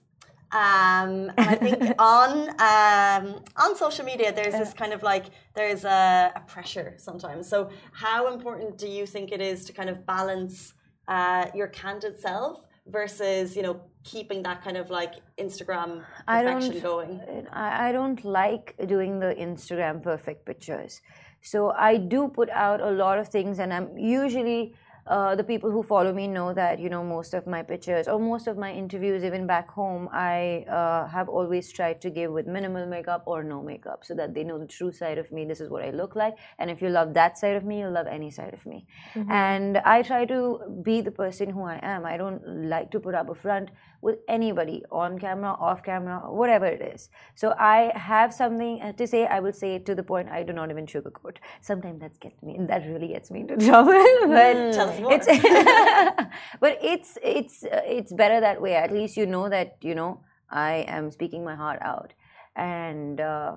Um, 0.53 1.33
and 1.37 1.49
I 1.55 1.57
think 1.57 1.95
on 1.99 2.31
um, 2.61 3.43
on 3.57 3.77
social 3.77 4.05
media, 4.05 4.33
there's 4.33 4.55
this 4.55 4.73
kind 4.73 4.93
of 4.93 5.03
like 5.03 5.27
there's 5.55 5.85
a, 5.85 6.33
a 6.37 6.41
pressure 6.47 6.95
sometimes. 6.99 7.49
So, 7.49 7.71
how 7.93 8.33
important 8.33 8.79
do 8.79 8.87
you 8.89 9.07
think 9.07 9.33
it 9.33 9.41
is 9.41 9.65
to 9.67 9.73
kind 9.73 9.91
of 9.91 10.07
balance 10.07 10.75
uh, 11.09 11.47
your 11.55 11.69
candid 11.69 12.19
self 12.19 12.67
versus 12.87 13.57
you 13.57 13.63
know 13.63 13.81
keeping 14.05 14.43
that 14.45 14.63
kind 14.63 14.77
of 14.77 14.91
like 14.91 15.15
Instagram 15.39 16.05
I 16.29 16.43
perfection 16.43 16.73
don't, 16.75 16.83
going? 16.83 17.47
I, 17.53 17.89
I 17.89 17.93
don't 17.93 18.25
like 18.25 18.75
doing 18.87 19.19
the 19.19 19.35
Instagram 19.35 20.03
perfect 20.03 20.47
pictures. 20.47 21.01
So 21.43 21.71
I 21.71 21.97
do 21.97 22.29
put 22.29 22.51
out 22.51 22.81
a 22.81 22.91
lot 22.91 23.19
of 23.19 23.29
things, 23.29 23.59
and 23.59 23.73
I'm 23.73 23.97
usually 23.97 24.75
uh, 25.07 25.35
the 25.35 25.45
people 25.45 25.71
who 25.71 25.83
follow 25.83 26.13
me 26.13 26.27
know 26.27 26.53
that 26.53 26.79
you 26.79 26.89
know 26.89 27.03
most 27.05 27.35
of 27.35 27.47
my 27.47 27.63
pictures 27.63 28.09
or 28.09 28.19
most 28.19 28.47
of 28.47 28.57
my 28.57 28.73
interviews, 28.73 29.25
even 29.25 29.47
back 29.47 29.69
home, 29.71 30.09
I 30.13 30.65
uh, 30.69 31.07
have 31.09 31.29
always 31.29 31.73
tried 31.73 32.01
to 32.03 32.11
give 32.11 32.33
with 32.33 32.47
minimal 32.47 32.87
makeup 32.87 33.23
or 33.27 33.43
no 33.43 33.63
makeup, 33.63 34.05
so 34.05 34.15
that 34.15 34.35
they 34.35 34.45
know 34.45 34.59
the 34.59 34.67
true 34.67 34.93
side 34.93 35.19
of 35.19 35.31
me. 35.33 35.45
This 35.45 35.61
is 35.61 35.71
what 35.71 35.85
I 35.85 35.91
look 35.91 36.17
like, 36.17 36.35
and 36.59 36.71
if 36.71 36.83
you 36.83 36.89
love 36.89 37.15
that 37.15 37.39
side 37.39 37.57
of 37.57 37.65
me, 37.65 37.81
you'll 37.81 37.93
love 37.93 38.07
any 38.07 38.31
side 38.31 38.55
of 38.55 38.65
me. 38.67 38.87
Mm-hmm. 39.15 39.31
And 39.31 39.79
I 39.79 40.03
try 40.03 40.25
to 40.27 40.61
be 40.83 41.01
the 41.01 41.11
person 41.11 41.51
who 41.51 41.63
I 41.63 41.79
am. 41.83 42.05
I 42.05 42.17
don't 42.17 42.69
like 42.69 42.91
to 42.93 43.01
put 43.01 43.15
up 43.15 43.29
a 43.31 43.35
front 43.35 43.71
with 44.03 44.19
anybody 44.29 44.83
on 44.91 45.19
camera, 45.19 45.53
off 45.59 45.83
camera, 45.83 46.19
whatever 46.41 46.67
it 46.67 46.81
is. 46.81 47.09
So 47.35 47.55
I 47.59 47.93
have 47.95 48.33
something 48.33 48.95
to 48.97 49.07
say. 49.07 49.27
I 49.27 49.41
will 49.41 49.53
say 49.53 49.75
it 49.77 49.87
to 49.87 49.95
the 49.95 50.03
point. 50.03 50.29
I 50.29 50.43
do 50.43 50.53
not 50.53 50.71
even 50.71 50.87
sugarcoat. 50.87 51.37
Sometimes 51.61 52.01
that 52.01 52.19
gets 52.21 52.43
me. 52.43 52.57
That 52.61 52.87
really 52.87 53.09
gets 53.09 53.31
me 53.31 53.41
into 53.41 53.57
trouble. 53.67 53.93
but 53.93 54.57
mm, 54.57 54.75
it's 54.99 55.27
but 56.61 56.79
it's 56.83 57.19
it's 57.23 57.65
uh, 57.65 57.81
it's 57.85 58.13
better 58.13 58.41
that 58.41 58.61
way. 58.61 58.75
At 58.75 58.93
least 58.93 59.17
you 59.17 59.27
know 59.27 59.49
that 59.49 59.77
you 59.81 59.95
know 59.95 60.21
I 60.51 60.85
am 60.89 61.11
speaking 61.11 61.45
my 61.45 61.55
heart 61.55 61.81
out, 61.83 62.13
and 62.55 63.21
uh, 63.21 63.57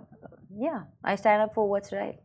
yeah, 0.56 0.84
I 1.04 1.16
stand 1.16 1.42
up 1.42 1.54
for 1.54 1.68
what's 1.70 1.92
right. 1.92 2.20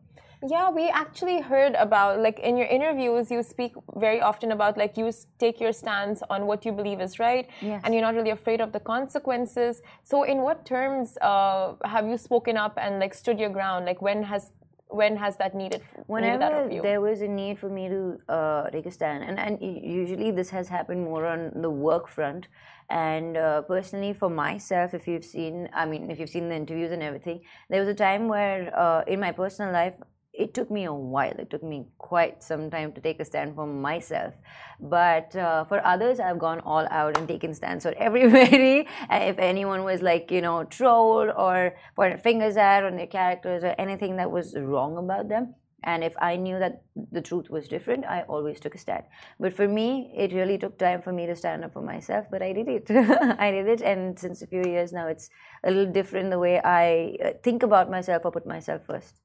Yeah, 0.47 0.69
we 0.69 0.89
actually 0.89 1.41
heard 1.41 1.73
about 1.75 2.19
like 2.19 2.39
in 2.39 2.57
your 2.57 2.67
interviews, 2.67 3.31
you 3.31 3.41
speak 3.41 3.73
very 3.95 4.21
often 4.21 4.51
about 4.51 4.77
like 4.77 4.97
you 4.97 5.11
take 5.39 5.59
your 5.59 5.73
stance 5.73 6.21
on 6.29 6.45
what 6.45 6.65
you 6.65 6.71
believe 6.71 7.01
is 7.01 7.19
right, 7.19 7.49
yes. 7.61 7.81
and 7.83 7.93
you're 7.93 8.03
not 8.03 8.15
really 8.15 8.31
afraid 8.31 8.61
of 8.61 8.71
the 8.71 8.79
consequences. 8.79 9.81
So, 10.03 10.23
in 10.23 10.39
what 10.39 10.65
terms 10.65 11.17
uh, 11.21 11.73
have 11.83 12.07
you 12.07 12.17
spoken 12.17 12.57
up 12.57 12.77
and 12.77 12.99
like 12.99 13.13
stood 13.13 13.39
your 13.39 13.49
ground? 13.49 13.85
Like, 13.85 14.01
when 14.01 14.23
has 14.23 14.51
when 14.89 15.17
has 15.17 15.37
that 15.37 15.55
needed? 15.55 15.81
Whenever 16.07 16.67
needed 16.67 16.83
there 16.83 17.01
was 17.01 17.21
a 17.21 17.27
need 17.27 17.59
for 17.59 17.69
me 17.69 17.89
to 17.89 18.19
uh, 18.29 18.69
take 18.69 18.85
a 18.85 18.91
stand, 18.91 19.23
and 19.23 19.39
and 19.39 19.61
usually 19.61 20.31
this 20.31 20.49
has 20.49 20.67
happened 20.67 21.03
more 21.03 21.25
on 21.25 21.51
the 21.61 21.69
work 21.69 22.07
front. 22.07 22.47
And 22.89 23.35
uh, 23.35 23.61
personally, 23.63 24.13
for 24.13 24.29
myself, 24.29 24.93
if 24.93 25.07
you've 25.07 25.25
seen, 25.25 25.69
I 25.73 25.85
mean, 25.85 26.11
if 26.11 26.19
you've 26.19 26.29
seen 26.29 26.49
the 26.49 26.55
interviews 26.55 26.91
and 26.91 27.01
everything, 27.01 27.41
there 27.69 27.79
was 27.79 27.89
a 27.89 27.95
time 27.95 28.27
where 28.27 28.71
uh, 28.77 29.03
in 29.07 29.19
my 29.19 29.31
personal 29.31 29.73
life 29.73 29.95
it 30.37 30.53
took 30.53 30.69
me 30.69 30.85
a 30.85 30.93
while. 30.93 31.33
It 31.39 31.49
took 31.49 31.63
me 31.63 31.85
quite 31.97 32.43
some 32.43 32.69
time 32.69 32.91
to 32.93 33.01
take 33.01 33.19
a 33.19 33.25
stand 33.25 33.55
for 33.55 33.65
myself. 33.65 34.33
But 34.79 35.35
uh, 35.35 35.65
for 35.65 35.85
others, 35.85 36.19
I've 36.19 36.39
gone 36.39 36.59
all 36.61 36.87
out 36.91 37.17
and 37.17 37.27
taken 37.27 37.53
stands 37.53 37.85
for 37.85 37.93
everybody. 37.97 38.87
if 39.09 39.39
anyone 39.39 39.83
was 39.83 40.01
like, 40.01 40.31
you 40.31 40.41
know, 40.41 40.63
trolled 40.65 41.29
or 41.35 41.75
pointed 41.95 42.21
fingers 42.21 42.57
at 42.57 42.83
on 42.83 42.95
their 42.95 43.07
characters 43.07 43.63
or 43.63 43.75
anything 43.77 44.17
that 44.17 44.29
was 44.29 44.55
wrong 44.57 44.97
about 44.97 45.29
them, 45.29 45.55
and 45.85 46.03
if 46.03 46.15
I 46.19 46.35
knew 46.35 46.57
that 46.57 46.81
the 47.11 47.21
truth 47.21 47.51
was 47.51 47.67
different, 47.67 48.05
I 48.05 48.23
always 48.23 48.59
took 48.59 48.73
a 48.73 48.77
stand. 48.77 49.03
But 49.39 49.53
for 49.53 49.67
me, 49.67 50.11
it 50.17 50.33
really 50.33 50.57
took 50.57 50.79
time 50.79 51.03
for 51.03 51.13
me 51.13 51.27
to 51.27 51.35
stand 51.35 51.63
up 51.63 51.73
for 51.73 51.81
myself, 51.81 52.25
but 52.31 52.41
I 52.41 52.53
did 52.53 52.67
it. 52.67 52.89
I 53.39 53.51
did 53.51 53.67
it. 53.67 53.81
And 53.83 54.17
since 54.17 54.41
a 54.41 54.47
few 54.47 54.63
years 54.65 54.91
now, 54.91 55.07
it's 55.07 55.29
a 55.63 55.69
little 55.69 55.93
different 55.93 56.31
the 56.31 56.39
way 56.39 56.59
I 56.59 57.17
uh, 57.23 57.29
think 57.43 57.61
about 57.61 57.91
myself 57.91 58.25
or 58.25 58.31
put 58.31 58.47
myself 58.47 58.81
first. 58.87 59.21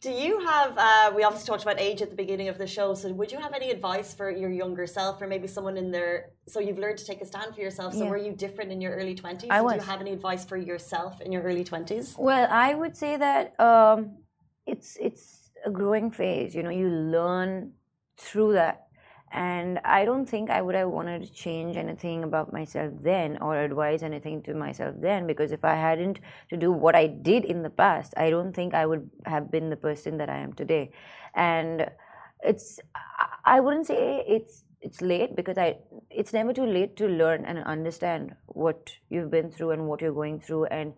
Do 0.00 0.10
you 0.10 0.40
have? 0.46 0.78
Uh, 0.78 1.12
we 1.14 1.24
obviously 1.24 1.48
talked 1.48 1.62
about 1.62 1.80
age 1.80 2.02
at 2.02 2.10
the 2.10 2.16
beginning 2.16 2.48
of 2.48 2.56
the 2.56 2.66
show. 2.66 2.94
So, 2.94 3.12
would 3.12 3.32
you 3.32 3.38
have 3.38 3.52
any 3.52 3.70
advice 3.70 4.14
for 4.14 4.30
your 4.30 4.50
younger 4.50 4.86
self, 4.86 5.20
or 5.20 5.26
maybe 5.26 5.48
someone 5.48 5.76
in 5.76 5.90
their, 5.90 6.30
So, 6.46 6.60
you've 6.60 6.78
learned 6.78 6.98
to 6.98 7.06
take 7.06 7.20
a 7.20 7.26
stand 7.26 7.54
for 7.54 7.60
yourself. 7.60 7.94
So, 7.94 8.04
yeah. 8.04 8.10
were 8.10 8.16
you 8.16 8.32
different 8.32 8.70
in 8.70 8.80
your 8.80 8.94
early 8.94 9.14
twenties? 9.14 9.50
I 9.50 9.60
was. 9.60 9.74
Do 9.74 9.78
you 9.80 9.84
have 9.86 10.00
any 10.00 10.12
advice 10.12 10.44
for 10.44 10.56
yourself 10.56 11.20
in 11.20 11.32
your 11.32 11.42
early 11.42 11.64
twenties? 11.64 12.14
Well, 12.16 12.48
I 12.50 12.74
would 12.74 12.96
say 12.96 13.16
that 13.16 13.58
um, 13.58 14.18
it's 14.66 14.96
it's 15.00 15.50
a 15.64 15.70
growing 15.70 16.10
phase. 16.10 16.54
You 16.54 16.62
know, 16.62 16.70
you 16.70 16.88
learn 16.88 17.72
through 18.16 18.52
that 18.52 18.87
and 19.32 19.78
i 19.84 20.04
don't 20.04 20.26
think 20.26 20.50
i 20.50 20.60
would 20.62 20.74
have 20.74 20.88
wanted 20.88 21.22
to 21.22 21.32
change 21.32 21.76
anything 21.76 22.24
about 22.24 22.52
myself 22.52 22.92
then 23.00 23.36
or 23.42 23.56
advise 23.58 24.02
anything 24.02 24.42
to 24.42 24.54
myself 24.54 24.94
then 24.98 25.26
because 25.26 25.52
if 25.52 25.64
i 25.64 25.74
hadn't 25.74 26.20
to 26.48 26.56
do 26.56 26.72
what 26.72 26.94
i 26.94 27.06
did 27.06 27.44
in 27.44 27.62
the 27.62 27.70
past 27.70 28.14
i 28.16 28.30
don't 28.30 28.52
think 28.54 28.74
i 28.74 28.86
would 28.86 29.08
have 29.26 29.50
been 29.50 29.68
the 29.70 29.76
person 29.76 30.16
that 30.18 30.28
i 30.30 30.36
am 30.36 30.52
today. 30.52 30.90
And 31.34 31.90
it's 32.42 32.80
i 33.44 33.60
wouldn't 33.60 33.86
say 33.86 34.24
it's 34.26 34.64
it's 34.80 35.00
late 35.00 35.34
because 35.34 35.58
i 35.58 35.76
it's 36.10 36.32
never 36.32 36.52
too 36.52 36.66
late 36.66 36.96
to 36.96 37.06
learn 37.08 37.44
and 37.44 37.58
understand 37.64 38.34
what 38.46 38.92
you've 39.10 39.30
been 39.30 39.50
through 39.50 39.72
and 39.72 39.86
what 39.88 40.00
you're 40.00 40.12
going 40.12 40.40
through. 40.40 40.64
And 40.66 40.94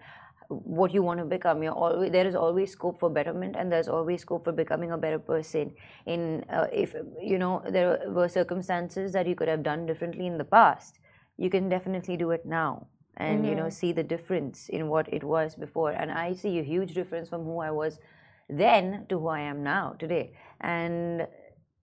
what 0.50 0.92
you 0.92 1.02
want 1.02 1.20
to 1.20 1.24
become. 1.24 1.62
You're 1.62 1.72
always 1.72 2.10
there 2.10 2.26
is 2.26 2.34
always 2.34 2.72
scope 2.72 2.98
for 2.98 3.08
betterment 3.08 3.54
and 3.56 3.70
there's 3.70 3.88
always 3.88 4.22
scope 4.22 4.44
for 4.44 4.52
becoming 4.52 4.90
a 4.90 4.98
better 4.98 5.18
person 5.18 5.72
in 6.06 6.44
uh, 6.50 6.66
if 6.72 6.94
you 7.22 7.38
know 7.38 7.62
there 7.70 8.00
were 8.08 8.28
circumstances 8.28 9.12
that 9.12 9.26
you 9.26 9.36
could 9.36 9.48
have 9.48 9.62
done 9.62 9.86
differently 9.86 10.26
in 10.26 10.38
the 10.38 10.44
past. 10.44 10.98
You 11.36 11.50
can 11.50 11.68
definitely 11.68 12.16
do 12.16 12.32
it 12.32 12.44
now 12.44 12.88
and 13.16 13.38
mm-hmm. 13.38 13.48
you 13.48 13.54
know 13.54 13.62
mm-hmm. 13.64 13.70
see 13.70 13.92
the 13.92 14.02
difference 14.02 14.68
in 14.68 14.88
what 14.88 15.12
it 15.12 15.22
was 15.22 15.54
before. 15.54 15.92
And 15.92 16.10
i 16.10 16.32
see 16.32 16.58
a 16.58 16.62
huge 16.62 16.94
difference 16.94 17.28
from 17.28 17.44
who 17.44 17.58
i 17.60 17.70
was 17.70 18.00
then 18.48 19.06
to 19.08 19.18
who 19.20 19.28
i 19.28 19.40
am 19.40 19.62
now 19.62 19.94
today. 19.98 20.32
And 20.60 21.28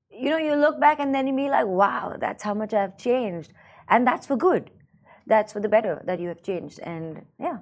you 0.09 0.29
know 0.29 0.37
you 0.37 0.55
look 0.55 0.79
back 0.79 0.99
and 0.99 1.15
then 1.15 1.27
you 1.27 1.35
be 1.35 1.49
like 1.49 1.67
wow 1.67 2.17
that's 2.19 2.43
how 2.43 2.53
much 2.53 2.73
i've 2.73 2.97
changed. 2.97 3.53
And 3.87 4.05
that's 4.05 4.27
for 4.27 4.35
good. 4.35 4.71
That's 5.25 5.53
for 5.53 5.61
the 5.61 5.69
better 5.69 6.01
that 6.05 6.19
you 6.19 6.27
have 6.27 6.43
changed. 6.43 6.79
And 6.79 7.25
yeah 7.39 7.59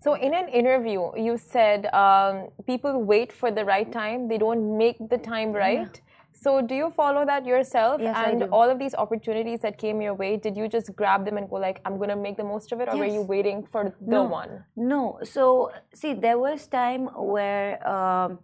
so, 0.00 0.14
in 0.14 0.34
an 0.34 0.48
interview, 0.48 1.10
you 1.16 1.38
said 1.38 1.86
um, 1.86 2.48
people 2.66 3.02
wait 3.02 3.32
for 3.32 3.50
the 3.50 3.64
right 3.64 3.90
time, 3.90 4.28
they 4.28 4.38
don't 4.38 4.76
make 4.76 4.96
the 5.08 5.18
time 5.18 5.52
right. 5.52 5.90
Yeah. 5.92 6.00
So, 6.38 6.60
do 6.60 6.74
you 6.74 6.90
follow 6.90 7.24
that 7.24 7.46
yourself? 7.46 8.00
Yes, 8.00 8.14
and 8.26 8.42
all 8.44 8.68
of 8.68 8.78
these 8.78 8.94
opportunities 8.94 9.60
that 9.60 9.78
came 9.78 10.02
your 10.02 10.12
way, 10.12 10.36
did 10.36 10.54
you 10.54 10.68
just 10.68 10.94
grab 10.94 11.24
them 11.24 11.38
and 11.38 11.48
go 11.48 11.56
like, 11.56 11.80
"I'm 11.86 11.98
gonna 11.98 12.14
make 12.14 12.36
the 12.36 12.44
most 12.44 12.72
of 12.72 12.80
it," 12.80 12.88
or 12.88 12.96
yes. 12.96 12.98
were 12.98 13.12
you 13.18 13.22
waiting 13.22 13.64
for 13.64 13.84
the 13.84 14.16
no, 14.18 14.24
one? 14.24 14.64
No. 14.76 15.18
So, 15.24 15.72
see, 15.94 16.12
there 16.12 16.38
was 16.38 16.66
time 16.66 17.06
where, 17.16 17.86
um, 17.88 18.38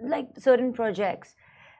like 0.00 0.28
certain 0.38 0.72
projects, 0.72 1.36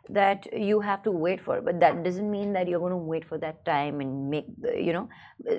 that 0.08 0.46
you 0.52 0.80
have 0.80 1.02
to 1.02 1.10
wait 1.10 1.40
for 1.40 1.60
but 1.60 1.80
that 1.80 2.02
doesn't 2.02 2.30
mean 2.30 2.52
that 2.52 2.68
you're 2.68 2.80
going 2.80 2.90
to 2.90 2.96
wait 2.96 3.24
for 3.24 3.38
that 3.38 3.64
time 3.64 4.00
and 4.00 4.30
make 4.30 4.46
you 4.74 4.92
know 4.92 5.08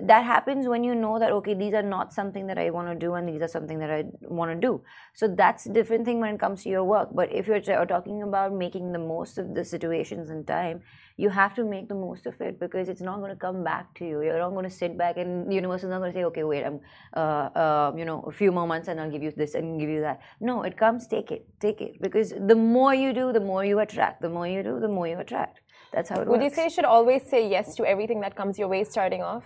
that 0.01 0.23
happens 0.23 0.67
when 0.67 0.83
you 0.83 0.95
know 0.95 1.19
that 1.19 1.31
okay 1.31 1.53
these 1.53 1.73
are 1.73 1.83
not 1.83 2.13
something 2.13 2.47
that 2.47 2.57
i 2.57 2.69
want 2.69 2.87
to 2.87 2.95
do 2.95 3.13
and 3.13 3.27
these 3.27 3.41
are 3.41 3.47
something 3.47 3.79
that 3.79 3.89
i 3.89 4.03
want 4.21 4.51
to 4.51 4.67
do. 4.67 4.81
So 5.13 5.27
that's 5.27 5.65
a 5.65 5.73
different 5.73 6.05
thing 6.05 6.19
when 6.19 6.35
it 6.35 6.39
comes 6.39 6.63
to 6.63 6.69
your 6.69 6.83
work. 6.83 7.09
But 7.13 7.31
if 7.31 7.47
you're 7.47 7.59
talking 7.61 8.21
about 8.21 8.53
making 8.53 8.91
the 8.91 8.99
most 8.99 9.37
of 9.37 9.55
the 9.55 9.65
situations 9.65 10.29
and 10.29 10.45
time 10.45 10.81
you 11.17 11.29
have 11.29 11.55
to 11.55 11.63
make 11.65 11.89
the 11.89 11.95
most 11.95 12.27
of 12.27 12.39
it 12.41 12.59
because 12.59 12.87
it's 12.89 13.01
not 13.01 13.17
going 13.17 13.31
to 13.31 13.35
come 13.35 13.63
back 13.63 13.93
to 13.95 14.05
you. 14.05 14.21
You're 14.21 14.37
not 14.37 14.51
going 14.51 14.69
to 14.69 14.75
sit 14.83 14.95
back 14.97 15.17
and 15.17 15.49
the 15.49 15.55
universe 15.55 15.83
is 15.83 15.89
not 15.89 15.97
going 15.97 16.11
to 16.11 16.17
say, 16.17 16.25
okay, 16.25 16.43
wait, 16.43 16.63
I'm, 16.63 16.79
uh, 17.15 17.49
uh, 17.63 17.93
you 17.97 18.05
know, 18.05 18.21
a 18.27 18.31
few 18.31 18.51
more 18.51 18.67
months 18.67 18.87
and 18.87 19.01
I'll 19.01 19.09
give 19.09 19.23
you 19.23 19.31
this 19.31 19.55
and 19.55 19.79
give 19.79 19.89
you 19.89 20.01
that. 20.01 20.21
No, 20.39 20.61
it 20.61 20.77
comes, 20.77 21.07
take 21.07 21.31
it, 21.31 21.47
take 21.59 21.81
it. 21.81 21.99
Because 22.01 22.33
the 22.39 22.55
more 22.55 22.93
you 22.93 23.13
do, 23.13 23.33
the 23.33 23.39
more 23.39 23.65
you 23.65 23.79
attract. 23.79 24.21
The 24.21 24.29
more 24.29 24.47
you 24.47 24.61
do, 24.61 24.79
the 24.79 24.87
more 24.87 25.07
you 25.07 25.17
attract. 25.17 25.59
That's 25.91 26.09
how 26.09 26.17
it 26.17 26.19
Would 26.19 26.27
works. 26.27 26.37
Would 26.37 26.43
you 26.43 26.55
say 26.55 26.63
you 26.65 26.69
should 26.69 26.85
always 26.85 27.23
say 27.23 27.49
yes 27.49 27.73
to 27.75 27.85
everything 27.85 28.21
that 28.21 28.35
comes 28.35 28.59
your 28.59 28.67
way 28.67 28.83
starting 28.83 29.23
off? 29.23 29.43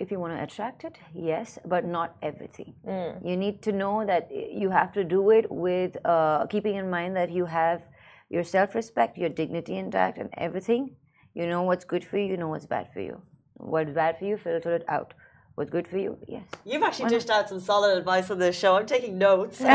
if 0.00 0.10
you 0.10 0.18
want 0.18 0.32
to 0.34 0.42
attract 0.42 0.84
it, 0.84 0.96
yes, 1.14 1.58
but 1.66 1.84
not 1.84 2.16
everything. 2.22 2.72
Mm. 2.88 3.28
You 3.28 3.36
need 3.36 3.60
to 3.64 3.72
know 3.72 4.06
that 4.06 4.30
you 4.32 4.70
have 4.70 4.92
to 4.94 5.04
do 5.04 5.30
it 5.30 5.44
with 5.50 5.94
uh, 6.06 6.46
keeping 6.46 6.76
in 6.76 6.88
mind 6.88 7.14
that 7.16 7.30
you 7.30 7.44
have 7.44 7.82
your 8.30 8.44
self 8.44 8.74
respect, 8.74 9.18
your 9.18 9.28
dignity 9.28 9.76
intact, 9.76 10.16
and 10.16 10.30
everything. 10.38 10.96
You 11.34 11.46
know 11.46 11.62
what's 11.62 11.84
good 11.84 12.04
for 12.04 12.16
you, 12.16 12.26
you 12.26 12.36
know 12.36 12.48
what's 12.48 12.66
bad 12.66 12.92
for 12.92 13.00
you. 13.00 13.20
What's 13.54 13.92
bad 13.92 14.18
for 14.18 14.24
you, 14.24 14.36
filter 14.36 14.74
it 14.74 14.84
out. 14.88 15.12
What's 15.56 15.70
good 15.70 15.86
for 15.86 15.98
you, 15.98 16.16
yes. 16.26 16.44
You've 16.64 16.82
actually 16.82 17.10
dished 17.10 17.28
out 17.28 17.48
some 17.48 17.60
solid 17.60 17.98
advice 17.98 18.30
on 18.30 18.38
this 18.38 18.58
show. 18.58 18.76
I'm 18.76 18.86
taking 18.86 19.18
notes. 19.18 19.60
we 19.60 19.66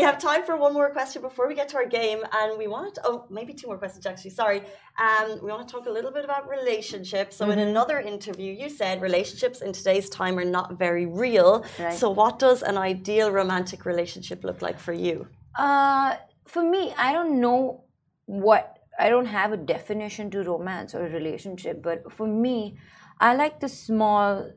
have 0.00 0.18
time 0.18 0.42
for 0.42 0.56
one 0.56 0.72
more 0.72 0.90
question 0.90 1.22
before 1.22 1.46
we 1.46 1.54
get 1.54 1.68
to 1.68 1.76
our 1.76 1.86
game, 1.86 2.24
and 2.32 2.58
we 2.58 2.66
want 2.66 2.98
oh 3.04 3.26
maybe 3.30 3.52
two 3.52 3.68
more 3.68 3.78
questions 3.78 4.04
actually. 4.04 4.30
Sorry, 4.30 4.62
um, 4.98 5.38
we 5.42 5.50
want 5.50 5.68
to 5.68 5.72
talk 5.72 5.86
a 5.86 5.90
little 5.90 6.10
bit 6.10 6.24
about 6.24 6.48
relationships. 6.48 7.36
So 7.36 7.44
mm-hmm. 7.44 7.58
in 7.58 7.68
another 7.68 8.00
interview, 8.00 8.52
you 8.52 8.68
said 8.68 9.00
relationships 9.02 9.60
in 9.60 9.72
today's 9.72 10.08
time 10.08 10.38
are 10.38 10.44
not 10.44 10.78
very 10.78 11.06
real. 11.06 11.64
Right. 11.78 11.94
So 11.94 12.10
what 12.10 12.38
does 12.38 12.62
an 12.62 12.78
ideal 12.78 13.30
romantic 13.30 13.84
relationship 13.84 14.44
look 14.44 14.60
like 14.60 14.78
for 14.78 14.94
you? 14.94 15.28
Uh, 15.54 16.16
for 16.52 16.62
me, 16.62 16.92
I 16.98 17.12
don't 17.12 17.40
know 17.40 17.84
what 18.26 18.78
I 18.98 19.08
don't 19.08 19.26
have 19.26 19.52
a 19.52 19.56
definition 19.56 20.30
to 20.32 20.42
romance 20.42 20.94
or 20.94 21.06
a 21.06 21.10
relationship, 21.10 21.82
but 21.82 22.12
for 22.12 22.26
me, 22.26 22.76
I 23.18 23.34
like 23.34 23.60
the 23.60 23.68
small 23.68 24.50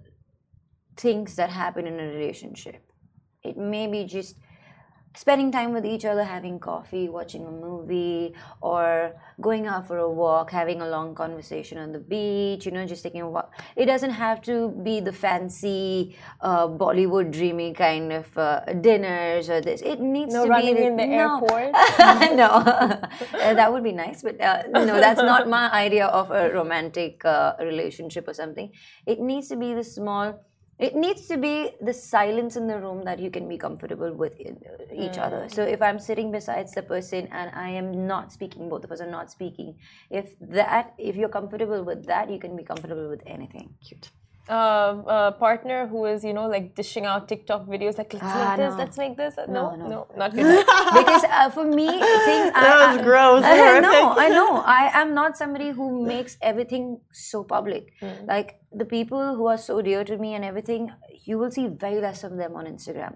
things 0.97 1.35
that 1.37 1.49
happen 1.49 1.87
in 1.87 1.97
a 1.99 2.07
relationship. 2.07 2.83
It 3.43 3.55
may 3.55 3.87
be 3.87 4.03
just 4.03 4.35
spending 5.15 5.51
time 5.51 5.73
with 5.73 5.85
each 5.85 6.05
other, 6.05 6.23
having 6.23 6.59
coffee, 6.59 7.09
watching 7.09 7.45
a 7.45 7.51
movie, 7.51 8.33
or 8.61 9.13
going 9.41 9.67
out 9.67 9.87
for 9.87 9.97
a 9.97 10.09
walk, 10.09 10.51
having 10.51 10.81
a 10.81 10.87
long 10.87 11.15
conversation 11.15 11.77
on 11.77 11.91
the 11.91 11.99
beach, 11.99 12.65
you 12.65 12.71
know, 12.71 12.85
just 12.85 13.03
taking 13.03 13.21
a 13.21 13.29
walk. 13.29 13.53
It 13.75 13.85
doesn't 13.85 14.11
have 14.11 14.41
to 14.43 14.69
be 14.83 14.99
the 14.99 15.11
fancy 15.13 16.15
uh, 16.41 16.67
Bollywood 16.67 17.31
dreamy 17.31 17.73
kind 17.73 18.11
of 18.13 18.37
uh, 18.37 18.61
dinners 18.81 19.49
or 19.49 19.61
this. 19.61 19.81
It 19.81 19.99
needs 19.99 20.33
No 20.33 20.43
to 20.43 20.49
running 20.49 20.75
be 20.75 20.83
in 20.85 20.95
the 20.97 21.05
no. 21.05 21.41
airport. 21.41 21.71
no, 22.35 22.49
Uh, 23.45 23.53
that 23.53 23.71
would 23.71 23.83
be 23.83 23.91
nice, 23.91 24.21
but 24.23 24.39
uh, 24.41 24.63
no, 24.71 24.99
that's 24.99 25.21
not 25.21 25.47
my 25.49 25.71
idea 25.71 26.05
of 26.07 26.31
a 26.31 26.49
romantic 26.53 27.23
uh, 27.25 27.53
relationship 27.59 28.27
or 28.27 28.33
something. 28.33 28.71
It 29.05 29.19
needs 29.19 29.47
to 29.49 29.55
be 29.55 29.73
the 29.73 29.83
small. 29.83 30.39
It 30.77 30.93
needs 30.93 31.27
to 31.27 31.37
be 31.37 31.71
the 31.81 31.93
silence 31.93 32.57
in 32.57 32.67
the 32.67 32.77
room 32.77 33.05
that 33.05 33.19
you 33.19 33.31
can 33.31 33.47
be 33.47 33.57
comfortable 33.57 34.13
with 34.13 34.33
uh, 34.33 34.93
each 34.93 35.17
other. 35.17 35.47
So 35.47 35.63
if 35.63 35.81
I'm 35.81 35.99
sitting 35.99 36.31
besides 36.31 36.73
the 36.73 36.83
person 36.83 37.29
and 37.31 37.49
I 37.55 37.69
am 37.69 38.05
not 38.05 38.33
speaking, 38.33 38.67
both 38.67 38.83
of 38.83 38.91
us 38.91 38.99
are 38.99 39.09
not 39.09 39.31
speaking. 39.31 39.75
If 40.09 40.37
that, 40.41 40.93
if 40.97 41.15
you're 41.15 41.29
comfortable 41.29 41.83
with 41.83 42.05
that, 42.07 42.29
you 42.29 42.39
can 42.39 42.57
be 42.57 42.63
comfortable 42.63 43.09
with 43.09 43.21
anything. 43.25 43.73
Cute. 43.87 44.09
Uh, 44.49 44.51
uh, 44.53 45.31
partner 45.31 45.87
who 45.87 46.05
is, 46.05 46.23
you 46.23 46.33
know, 46.33 46.47
like 46.47 46.75
dishing 46.75 47.05
out 47.05 47.27
TikTok 47.27 47.65
videos, 47.65 47.97
like 47.97 48.13
let's 48.13 48.25
Ah, 48.25 48.55
make 48.55 48.57
this, 48.57 48.71
no. 48.73 48.77
let's 48.77 48.97
make 48.97 49.17
this. 49.17 49.35
No, 49.47 49.75
no. 49.75 49.87
no, 49.87 50.07
not 50.15 50.33
good. 50.33 50.45
because 50.99 51.23
uh, 51.23 51.49
for 51.49 51.65
me, 51.65 51.87
things 51.87 52.51
That 52.63 52.75
I, 52.77 52.87
was 52.93 52.99
I- 52.99 53.03
gross, 53.03 53.43
I 53.53 53.57
horrific. 53.57 53.81
know, 53.83 54.15
I 54.25 54.29
know. 54.29 54.57
I 54.65 54.91
am 55.01 55.13
not 55.15 55.35
somebody 55.37 55.71
who 55.71 56.05
makes 56.05 56.37
everything 56.41 56.99
so 57.11 57.43
public. 57.43 57.93
Like 58.27 58.59
the 58.71 58.85
people 58.85 59.35
who 59.35 59.47
are 59.47 59.57
so 59.57 59.81
dear 59.81 60.03
to 60.03 60.17
me 60.17 60.35
and 60.35 60.45
everything, 60.45 60.91
you 61.23 61.37
will 61.39 61.51
see 61.51 61.67
very 61.67 61.99
less 61.99 62.23
of 62.23 62.37
them 62.37 62.55
on 62.55 62.65
Instagram. 62.65 63.15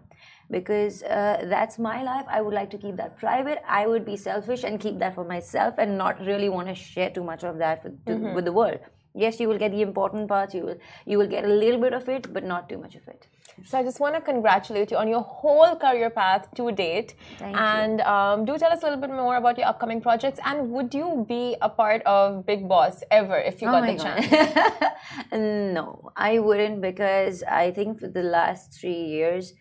Because 0.52 1.04
uh, 1.04 1.46
that's 1.48 1.78
my 1.78 2.02
life. 2.02 2.26
I 2.28 2.42
would 2.42 2.56
like 2.56 2.72
to 2.72 2.78
keep 2.80 2.96
that 2.98 3.20
private. 3.20 3.60
I 3.68 3.86
would 3.86 4.04
be 4.04 4.18
selfish 4.18 4.64
and 4.64 4.80
keep 4.80 4.98
that 4.98 5.14
for 5.14 5.24
myself 5.24 5.76
and 5.78 5.96
not 5.96 6.20
really 6.22 6.50
want 6.50 6.70
to 6.70 6.74
share 6.74 7.12
too 7.12 7.24
much 7.24 7.44
of 7.44 7.60
that 7.60 7.84
with, 7.84 8.04
to, 8.08 8.16
with 8.34 8.46
the 8.46 8.52
world. 8.52 8.80
Yes, 9.26 9.40
you 9.40 9.48
will 9.50 9.58
get 9.66 9.72
the 9.78 9.82
important 9.90 10.28
parts. 10.36 10.54
You 10.60 10.64
will 10.70 10.78
you 11.06 11.18
will 11.24 11.28
get 11.36 11.46
a 11.52 11.54
little 11.66 11.82
bit 11.88 11.94
of 11.94 12.08
it, 12.18 12.32
but 12.34 12.44
not 12.54 12.70
too 12.70 12.78
much 12.86 12.96
of 13.02 13.08
it. 13.16 13.28
So 13.70 13.78
I 13.78 13.84
just 13.84 14.00
want 14.04 14.16
to 14.16 14.22
congratulate 14.22 14.92
you 14.92 14.98
on 14.98 15.10
your 15.14 15.22
whole 15.22 15.76
career 15.76 16.10
path 16.10 16.48
to 16.60 16.72
date. 16.72 17.16
Thank 17.40 17.56
you. 17.56 17.62
and 17.62 18.02
um, 18.12 18.46
do 18.46 18.58
tell 18.58 18.72
us 18.76 18.84
a 18.84 18.86
little 18.86 19.02
bit 19.02 19.10
more 19.10 19.36
about 19.36 19.58
your 19.58 19.68
upcoming 19.72 20.00
projects. 20.06 20.40
And 20.46 20.72
would 20.72 20.94
you 21.00 21.26
be 21.28 21.58
a 21.62 21.68
part 21.82 22.02
of 22.04 22.46
Bigg 22.46 22.70
Boss 22.70 23.04
ever 23.12 23.38
if 23.38 23.62
you 23.62 23.68
Oh 23.68 23.72
got 23.74 23.86
the 23.86 23.96
God. 23.96 24.06
chance? 24.06 24.94
no, 25.34 26.12
I 26.16 26.40
wouldn't 26.40 26.82
because 26.82 27.44
I 27.44 27.72
think 27.72 28.00
for 28.00 28.08
the 28.08 28.24
last 28.24 28.80
three 28.80 29.02
years, 29.18 29.54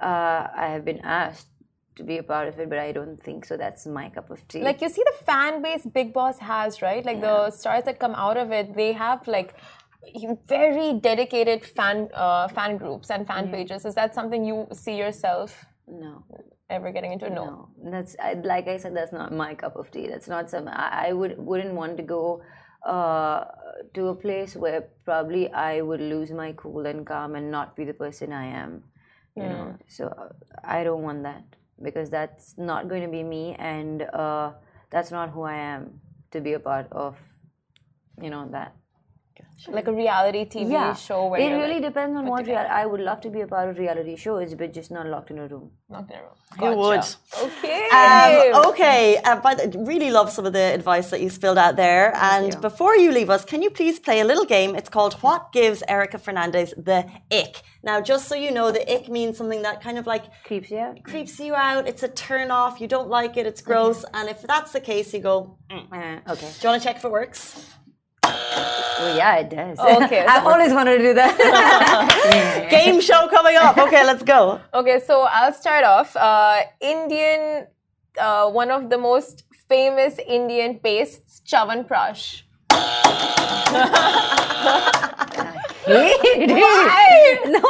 uh, 0.00 0.46
I 0.64 0.68
have 0.74 0.84
been 0.84 1.00
asked 1.02 1.48
to 2.00 2.06
be 2.12 2.18
a 2.18 2.22
part 2.22 2.48
of 2.48 2.58
it, 2.58 2.68
but 2.72 2.78
I 2.78 2.90
don't 2.98 3.18
think 3.26 3.44
so. 3.44 3.56
That's 3.64 3.86
my 3.98 4.06
cup 4.16 4.30
of 4.30 4.46
tea. 4.48 4.62
Like 4.70 4.80
you 4.84 4.88
see 4.96 5.04
the 5.10 5.16
fan 5.24 5.62
base 5.62 5.84
Bigg 5.96 6.12
Boss 6.12 6.38
has, 6.38 6.82
right? 6.82 7.04
Like 7.10 7.20
the 7.20 7.50
stars 7.50 7.84
that 7.84 7.98
come 8.04 8.14
out 8.26 8.36
of 8.36 8.50
it, 8.58 8.74
they 8.74 8.92
have 8.92 9.26
like 9.36 9.54
very 10.48 10.94
dedicated 11.08 11.64
fan 11.64 12.08
uh, 12.14 12.48
fan 12.48 12.78
groups 12.82 13.10
and 13.10 13.26
fan 13.26 13.50
pages. 13.50 13.84
Is 13.84 13.94
that 14.00 14.14
something 14.14 14.44
you 14.50 14.66
see 14.72 14.96
yourself 15.04 15.66
no, 15.86 16.24
ever 16.76 16.90
getting 16.96 17.12
into? 17.12 17.28
No. 17.28 17.44
no, 17.44 17.90
that's 17.92 18.16
I, 18.28 18.32
like 18.54 18.66
I 18.74 18.78
said. 18.78 18.96
That's 18.96 19.12
not 19.12 19.32
my 19.32 19.52
cup 19.54 19.76
of 19.76 19.90
tea. 19.90 20.06
That's 20.08 20.28
not 20.34 20.50
some. 20.54 20.68
I, 20.68 21.08
I 21.08 21.12
would 21.12 21.38
wouldn't 21.38 21.74
want 21.74 21.96
to 21.98 22.02
go 22.02 22.42
uh, 22.94 23.44
to 23.94 24.08
a 24.08 24.14
place 24.14 24.56
where 24.56 24.80
probably 25.04 25.52
I 25.52 25.82
would 25.82 26.00
lose 26.00 26.30
my 26.42 26.52
cool 26.62 26.86
and 26.86 27.06
calm 27.06 27.34
and 27.36 27.50
not 27.50 27.76
be 27.76 27.84
the 27.84 27.98
person 28.04 28.32
I 28.32 28.46
am. 28.46 28.84
You 29.36 29.44
know, 29.44 29.78
so 29.88 30.04
I 30.64 30.84
don't 30.84 31.02
want 31.02 31.22
that 31.22 31.44
because 31.82 32.10
that's 32.10 32.56
not 32.58 32.88
going 32.88 33.02
to 33.02 33.08
be 33.08 33.22
me, 33.22 33.56
and 33.58 34.02
uh, 34.02 34.52
that's 34.90 35.10
not 35.10 35.30
who 35.30 35.42
I 35.42 35.56
am 35.56 36.00
to 36.32 36.40
be 36.40 36.54
a 36.54 36.60
part 36.60 36.88
of. 36.92 37.16
You 38.20 38.30
know 38.30 38.48
that. 38.52 38.74
Like 39.68 39.88
a 39.88 39.92
reality 39.92 40.46
TV 40.46 40.72
yeah, 40.72 40.94
show 40.94 41.26
where 41.28 41.38
it 41.38 41.54
really 41.54 41.74
like, 41.74 41.82
depends 41.82 42.16
on 42.16 42.24
what 42.26 42.46
real. 42.46 42.56
I 42.56 42.86
would 42.86 43.00
love 43.00 43.20
to 43.22 43.30
be 43.30 43.42
a 43.42 43.46
part 43.46 43.68
of 43.68 43.76
reality 43.76 44.16
shows, 44.16 44.54
but 44.54 44.72
just 44.72 44.90
not 44.90 45.06
locked 45.06 45.30
in 45.30 45.38
a 45.38 45.46
room. 45.46 45.70
not 45.90 46.10
in 46.10 46.16
a 46.16 46.22
room. 46.22 46.36
Who 46.58 46.76
would? 46.78 47.04
Okay. 47.42 47.88
Um, 47.90 48.64
okay, 48.70 49.18
uh, 49.22 49.36
by 49.36 49.54
the, 49.54 49.78
really 49.86 50.10
love 50.10 50.32
some 50.32 50.46
of 50.46 50.54
the 50.54 50.74
advice 50.78 51.10
that 51.10 51.20
you 51.20 51.28
spilled 51.28 51.58
out 51.58 51.76
there. 51.76 52.14
and 52.16 52.54
you. 52.54 52.60
before 52.60 52.96
you 52.96 53.12
leave 53.12 53.28
us, 53.28 53.44
can 53.44 53.60
you 53.60 53.70
please 53.70 54.00
play 54.00 54.20
a 54.20 54.24
little 54.24 54.46
game? 54.46 54.74
It's 54.74 54.88
called 54.88 55.14
What 55.14 55.52
Gives 55.52 55.82
Erica 55.86 56.18
Fernandes 56.18 56.72
the 56.82 57.06
Ick? 57.30 57.62
Now, 57.82 58.00
just 58.00 58.28
so 58.28 58.34
you 58.34 58.50
know, 58.50 58.70
the 58.70 58.82
ick 58.92 59.08
means 59.08 59.38
something 59.38 59.62
that 59.62 59.82
kind 59.82 59.98
of 59.98 60.06
like 60.06 60.24
Creeps 60.44 60.70
you 60.70 60.78
out. 60.78 61.02
creeps 61.02 61.40
you 61.40 61.54
out. 61.54 61.86
It's 61.88 62.02
a 62.02 62.08
turn 62.08 62.50
off. 62.50 62.80
You 62.80 62.86
don't 62.86 63.08
like 63.08 63.36
it. 63.36 63.46
It's 63.46 63.62
gross. 63.62 64.04
And 64.12 64.28
if 64.28 64.42
that's 64.42 64.72
the 64.72 64.80
case, 64.80 65.14
you 65.14 65.20
go, 65.20 65.56
mm. 65.70 65.90
do 65.90 65.96
Uh, 65.96 66.32
okay. 66.32 66.50
you 66.60 66.68
want 66.68 66.82
to 66.82 66.86
check 66.86 66.96
if 66.96 67.04
it 67.04 67.10
works? 67.10 67.66
Well, 69.00 69.16
yeah, 69.16 69.36
it 69.36 69.50
does. 69.50 69.78
Okay, 69.78 70.24
I've 70.28 70.46
always 70.46 70.72
wanted 70.72 70.98
to 70.98 71.02
do 71.02 71.14
that. 71.14 72.68
Game 72.70 73.00
show 73.00 73.28
coming 73.28 73.56
up. 73.56 73.78
Okay, 73.78 74.04
let's 74.04 74.22
go. 74.22 74.60
Okay, 74.74 75.00
so 75.00 75.22
I'll 75.22 75.54
start 75.54 75.84
off. 75.84 76.14
Uh, 76.16 76.62
Indian, 76.80 77.66
uh, 78.20 78.50
one 78.50 78.70
of 78.70 78.90
the 78.90 78.98
most 78.98 79.44
famous 79.68 80.18
Indian 80.26 80.78
pastes, 80.78 81.40
Chyawanprash. 81.46 82.42
no, 87.56 87.62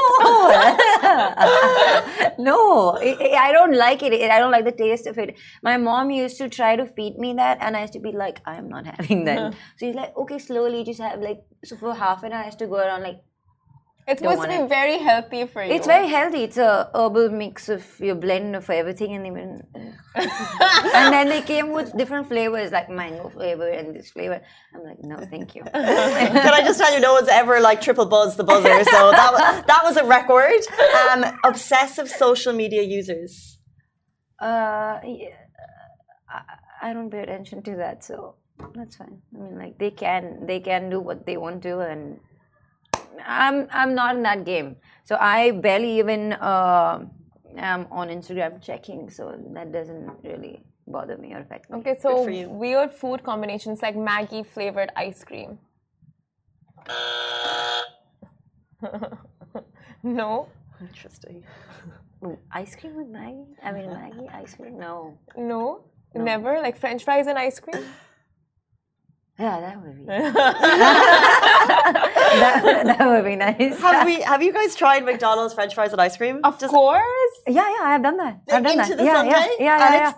no, 2.39 2.99
I 2.99 3.51
don't 3.53 3.75
like 3.75 4.03
it. 4.03 4.13
I 4.31 4.39
don't 4.39 4.51
like 4.51 4.65
the 4.65 4.73
taste 4.73 5.07
of 5.07 5.19
it. 5.19 5.39
My 5.63 5.77
mom 5.77 6.11
used 6.11 6.39
to 6.39 6.49
try 6.49 6.77
to 6.77 6.87
feed 6.87 7.19
me 7.19 7.35
that, 7.35 7.59
and 7.61 7.77
I 7.77 7.83
used 7.83 7.95
to 7.95 8.01
be 8.01 8.13
like, 8.13 8.41
I'm 8.47 8.69
not 8.69 8.87
having 8.87 9.25
that. 9.25 9.39
Uh-huh. 9.39 9.51
So 9.77 9.87
he's 9.87 9.95
like, 9.95 10.17
okay, 10.17 10.39
slowly, 10.39 10.85
just 10.85 11.01
have 11.01 11.21
like. 11.21 11.43
So 11.65 11.77
for 11.77 11.95
half 11.95 12.23
an 12.23 12.33
hour, 12.33 12.43
I 12.43 12.47
used 12.47 12.59
to 12.61 12.67
go 12.67 12.77
around 12.77 13.03
like. 13.03 13.21
It's 14.09 14.21
Don't 14.21 14.33
supposed 14.33 14.51
to 14.51 14.57
want 14.57 14.69
be 14.71 14.75
very 14.75 14.99
healthy 14.99 15.47
for 15.47 15.63
you. 15.63 15.73
It's 15.73 15.87
very 15.87 16.09
healthy. 16.09 16.43
It's 16.45 16.57
a 16.57 16.91
herbal 16.95 17.31
mix 17.31 17.69
of 17.69 17.85
your 18.01 18.17
blend 18.17 18.57
of 18.57 18.69
everything, 18.69 19.15
and 19.15 19.27
even. 19.27 19.63
and 20.15 21.13
then 21.13 21.29
they 21.29 21.43
came 21.43 21.71
with 21.71 21.97
different 21.97 22.27
flavors, 22.27 22.73
like 22.73 22.89
mango 22.91 23.29
flavor 23.29 23.69
and 23.69 23.95
this 23.95 24.11
flavor. 24.11 24.41
I'm 24.75 24.83
like, 24.85 25.03
no, 25.03 25.17
thank 25.31 25.55
you. 25.55 25.63
Can 25.73 26.55
I 26.55 26.63
just 26.63 26.79
tell 26.81 26.93
you, 26.93 27.01
no 27.01 27.13
one's 27.13 27.29
ever 27.29 27.61
like 27.61 27.81
triple 27.81 28.07
buzz 28.07 28.37
the 28.37 28.45
buzzer. 28.45 28.83
So 28.85 29.11
that, 29.13 29.33
wa- 29.33 29.63
that 29.67 29.81
was 29.85 29.97
a 29.97 30.05
record. 30.05 30.61
Um, 31.13 31.39
obsessive 31.45 32.09
social 32.09 32.53
media 32.53 32.83
users. 32.83 33.59
Uh, 34.41 34.99
yeah, 35.05 35.37
I, 36.29 36.89
I 36.91 36.93
don't 36.93 37.11
pay 37.11 37.21
attention 37.21 37.63
to 37.65 37.77
that, 37.77 38.03
so 38.03 38.37
that's 38.75 38.97
fine. 38.97 39.21
I 39.37 39.39
mean, 39.39 39.59
like 39.59 39.79
they 39.79 39.91
can 39.91 40.47
they 40.47 40.61
can 40.61 40.91
do 40.91 40.99
what 41.01 41.27
they 41.27 41.37
want 41.37 41.63
to, 41.65 41.81
and 41.81 42.19
I'm 43.27 43.69
I'm 43.71 43.95
not 43.95 44.17
in 44.17 44.23
that 44.23 44.45
game. 44.45 44.77
So 45.05 45.17
I 45.21 45.51
barely 45.51 45.99
even 45.99 46.33
uh, 46.35 47.05
am 47.57 47.87
on 47.91 48.09
Instagram 48.09 48.63
checking, 48.63 49.11
so 49.11 49.37
that 49.55 49.73
doesn't 49.73 50.11
really 50.23 50.63
bother 50.87 51.17
me 51.17 51.33
or 51.35 51.39
affect 51.39 51.71
me. 51.71 51.79
Okay, 51.79 51.97
so 52.01 52.25
weird 52.49 52.93
food 52.93 53.23
combinations 53.23 53.83
like 53.83 53.97
Maggi 53.97 54.47
flavored 54.47 54.91
ice 54.97 55.25
cream. 55.25 55.59
no, 60.03 60.49
Interesting. 60.81 61.45
Ooh, 62.25 62.39
ice 62.53 62.75
cream 62.77 62.97
with 62.97 63.09
Maggi? 63.09 63.47
I 63.63 63.73
mean 63.73 63.91
Maggi 63.91 64.35
ice 64.35 64.55
cream? 64.55 64.79
No. 64.79 65.19
no, 65.37 65.85
never 66.15 66.61
like 66.61 66.77
French 66.77 67.05
fries 67.05 67.27
and 67.27 67.39
ice 67.39 67.61
cream. 67.61 67.83
Yeah, 69.41 69.57
that 69.65 69.77
would 69.83 69.97
be 69.99 70.05
that, 72.41 72.83
that 72.99 73.07
would 73.09 73.25
be 73.25 73.37
nice. 73.37 73.79
Have 73.81 74.05
we? 74.07 74.21
Have 74.21 74.43
you 74.43 74.53
guys 74.53 74.75
tried 74.75 75.05
McDonald's 75.05 75.55
French 75.55 75.75
fries 75.75 75.93
and 75.93 76.01
ice 76.01 76.17
cream? 76.17 76.41
Of 76.45 76.59
course. 76.59 77.33
Yeah, 77.47 77.69
yeah, 77.75 77.85
I've 77.91 78.03
done 78.03 78.17
that. 78.19 78.41
I've 78.51 78.63
done 78.63 78.79
Into 78.79 78.89
that. 78.91 78.99
the 78.99 79.05
yeah, 79.05 79.15
sundae? 79.15 79.31
yeah, 79.33 79.47
yeah, 79.59 79.79
yeah, 79.79 79.95
yeah. 79.95 80.13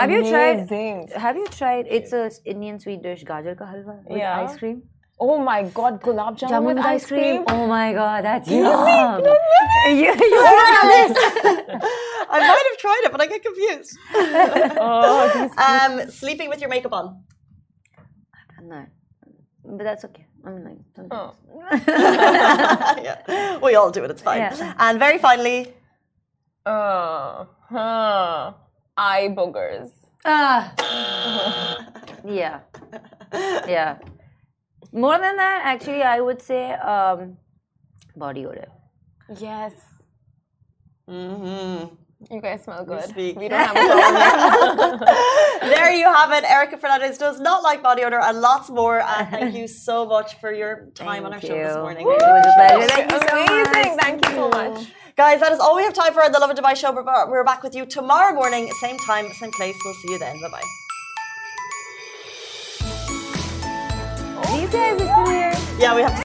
Have 0.00 0.10
you 0.10 0.22
tried? 0.28 1.10
Have 1.16 1.36
you 1.36 1.46
tried? 1.46 1.86
It's 1.88 2.12
a 2.12 2.30
Indian 2.44 2.78
sweet 2.80 3.02
dish, 3.02 3.24
gajar 3.24 3.56
ka 3.56 3.64
halwa 3.72 3.94
with 4.06 4.18
Yeah. 4.18 4.40
ice 4.44 4.56
cream. 4.56 4.82
Oh 5.20 5.38
my 5.38 5.62
god, 5.78 6.00
gulab 6.02 6.38
jamun, 6.38 6.50
Jamun 6.50 6.74
with 6.74 6.78
ice 6.78 7.06
cream. 7.06 7.44
Oh 7.48 7.66
my 7.66 7.92
god, 7.92 8.24
that's 8.24 8.48
yum. 8.48 9.24
you, 10.02 10.12
you 10.34 10.42
I 12.30 12.38
might 12.50 12.66
have 12.70 12.78
tried 12.84 13.02
it, 13.06 13.10
but 13.12 13.20
I 13.20 13.26
get 13.26 13.42
confused. 13.42 13.98
Oh, 14.14 15.50
Um, 15.68 16.10
sleeping 16.10 16.48
with 16.50 16.60
your 16.60 16.70
makeup 16.70 16.92
on. 16.92 17.24
No, 18.62 18.86
but 19.64 19.84
that's 19.84 20.04
okay. 20.04 20.26
I 20.44 20.50
mean, 20.50 20.64
like, 20.64 20.78
sometimes. 20.94 21.34
oh. 21.34 22.98
yeah. 23.02 23.58
We 23.62 23.74
all 23.74 23.90
do 23.90 24.04
it. 24.04 24.10
It's 24.10 24.22
fine. 24.22 24.38
Yeah. 24.40 24.74
And 24.78 24.98
very 24.98 25.18
finally, 25.18 25.74
Uh, 26.66 27.44
huh. 27.70 28.52
Eye 28.96 29.28
boogers. 29.36 29.90
Ah. 30.24 30.72
yeah, 32.24 32.60
yeah. 33.66 33.98
More 34.92 35.18
than 35.18 35.36
that, 35.36 35.60
actually, 35.64 36.02
I 36.02 36.20
would 36.20 36.42
say 36.42 36.72
um, 36.72 37.36
body 38.16 38.44
odor. 38.46 38.68
Yes. 39.38 39.72
hmm 41.08 41.84
You 42.30 42.40
guys 42.40 42.64
smell 42.64 42.84
good. 42.84 43.04
speak. 43.04 43.36
We 43.38 43.46
don't 43.48 43.60
have 43.60 43.76
a 43.76 44.98
problem. 44.98 45.08
there 45.70 45.92
you 45.92 46.04
have 46.04 46.32
it. 46.32 46.42
Erica 46.42 46.76
Fernandes 46.76 47.16
does 47.16 47.38
not 47.38 47.62
like 47.62 47.80
body 47.80 48.02
odor 48.02 48.18
and 48.20 48.40
lots 48.40 48.68
more. 48.70 49.00
And 49.00 49.28
thank 49.28 49.54
you 49.54 49.68
so 49.68 50.04
much 50.04 50.34
for 50.40 50.52
your 50.52 50.86
time 50.96 51.24
on 51.24 51.32
our 51.32 51.38
Thank 51.40 51.52
show 51.52 51.58
this 51.64 51.76
you. 51.76 51.80
morning. 51.80 52.02
It 52.02 52.10
was 52.10 52.46
a 52.46 52.52
pleasure. 52.58 52.88
Thank 52.88 53.12
you 53.12 53.20
so 53.20 53.36
Amazing. 53.36 53.96
much. 53.96 54.02
Thank 54.02 54.26
you 54.26 54.32
so 54.32 54.48
much. 54.48 54.92
Guys, 55.16 55.38
that 55.40 55.52
is 55.52 55.60
all 55.60 55.76
we 55.76 55.84
have 55.84 55.94
time 55.94 56.12
for 56.12 56.24
on 56.24 56.32
the 56.32 56.40
Lovin 56.40 56.56
Dubai 56.56 56.74
show. 56.76 56.90
We're 56.92 57.04
we're 57.30 57.44
back 57.44 57.62
with 57.62 57.74
you 57.76 57.86
tomorrow 57.86 58.34
morning, 58.34 58.68
same 58.80 58.98
time, 58.98 59.28
same 59.40 59.52
place. 59.52 59.76
We'll 59.84 59.94
see 59.94 60.10
you 60.12 60.18
then. 60.18 60.34
Bye 60.42 60.48
bye. 60.50 60.62
These 64.58 64.70
guys 64.70 65.00
are 65.00 65.06
still 65.06 65.30
here. 65.30 65.52
Yeah, 65.78 65.94
we 65.94 66.02
have 66.02 66.10
to. 66.10 66.16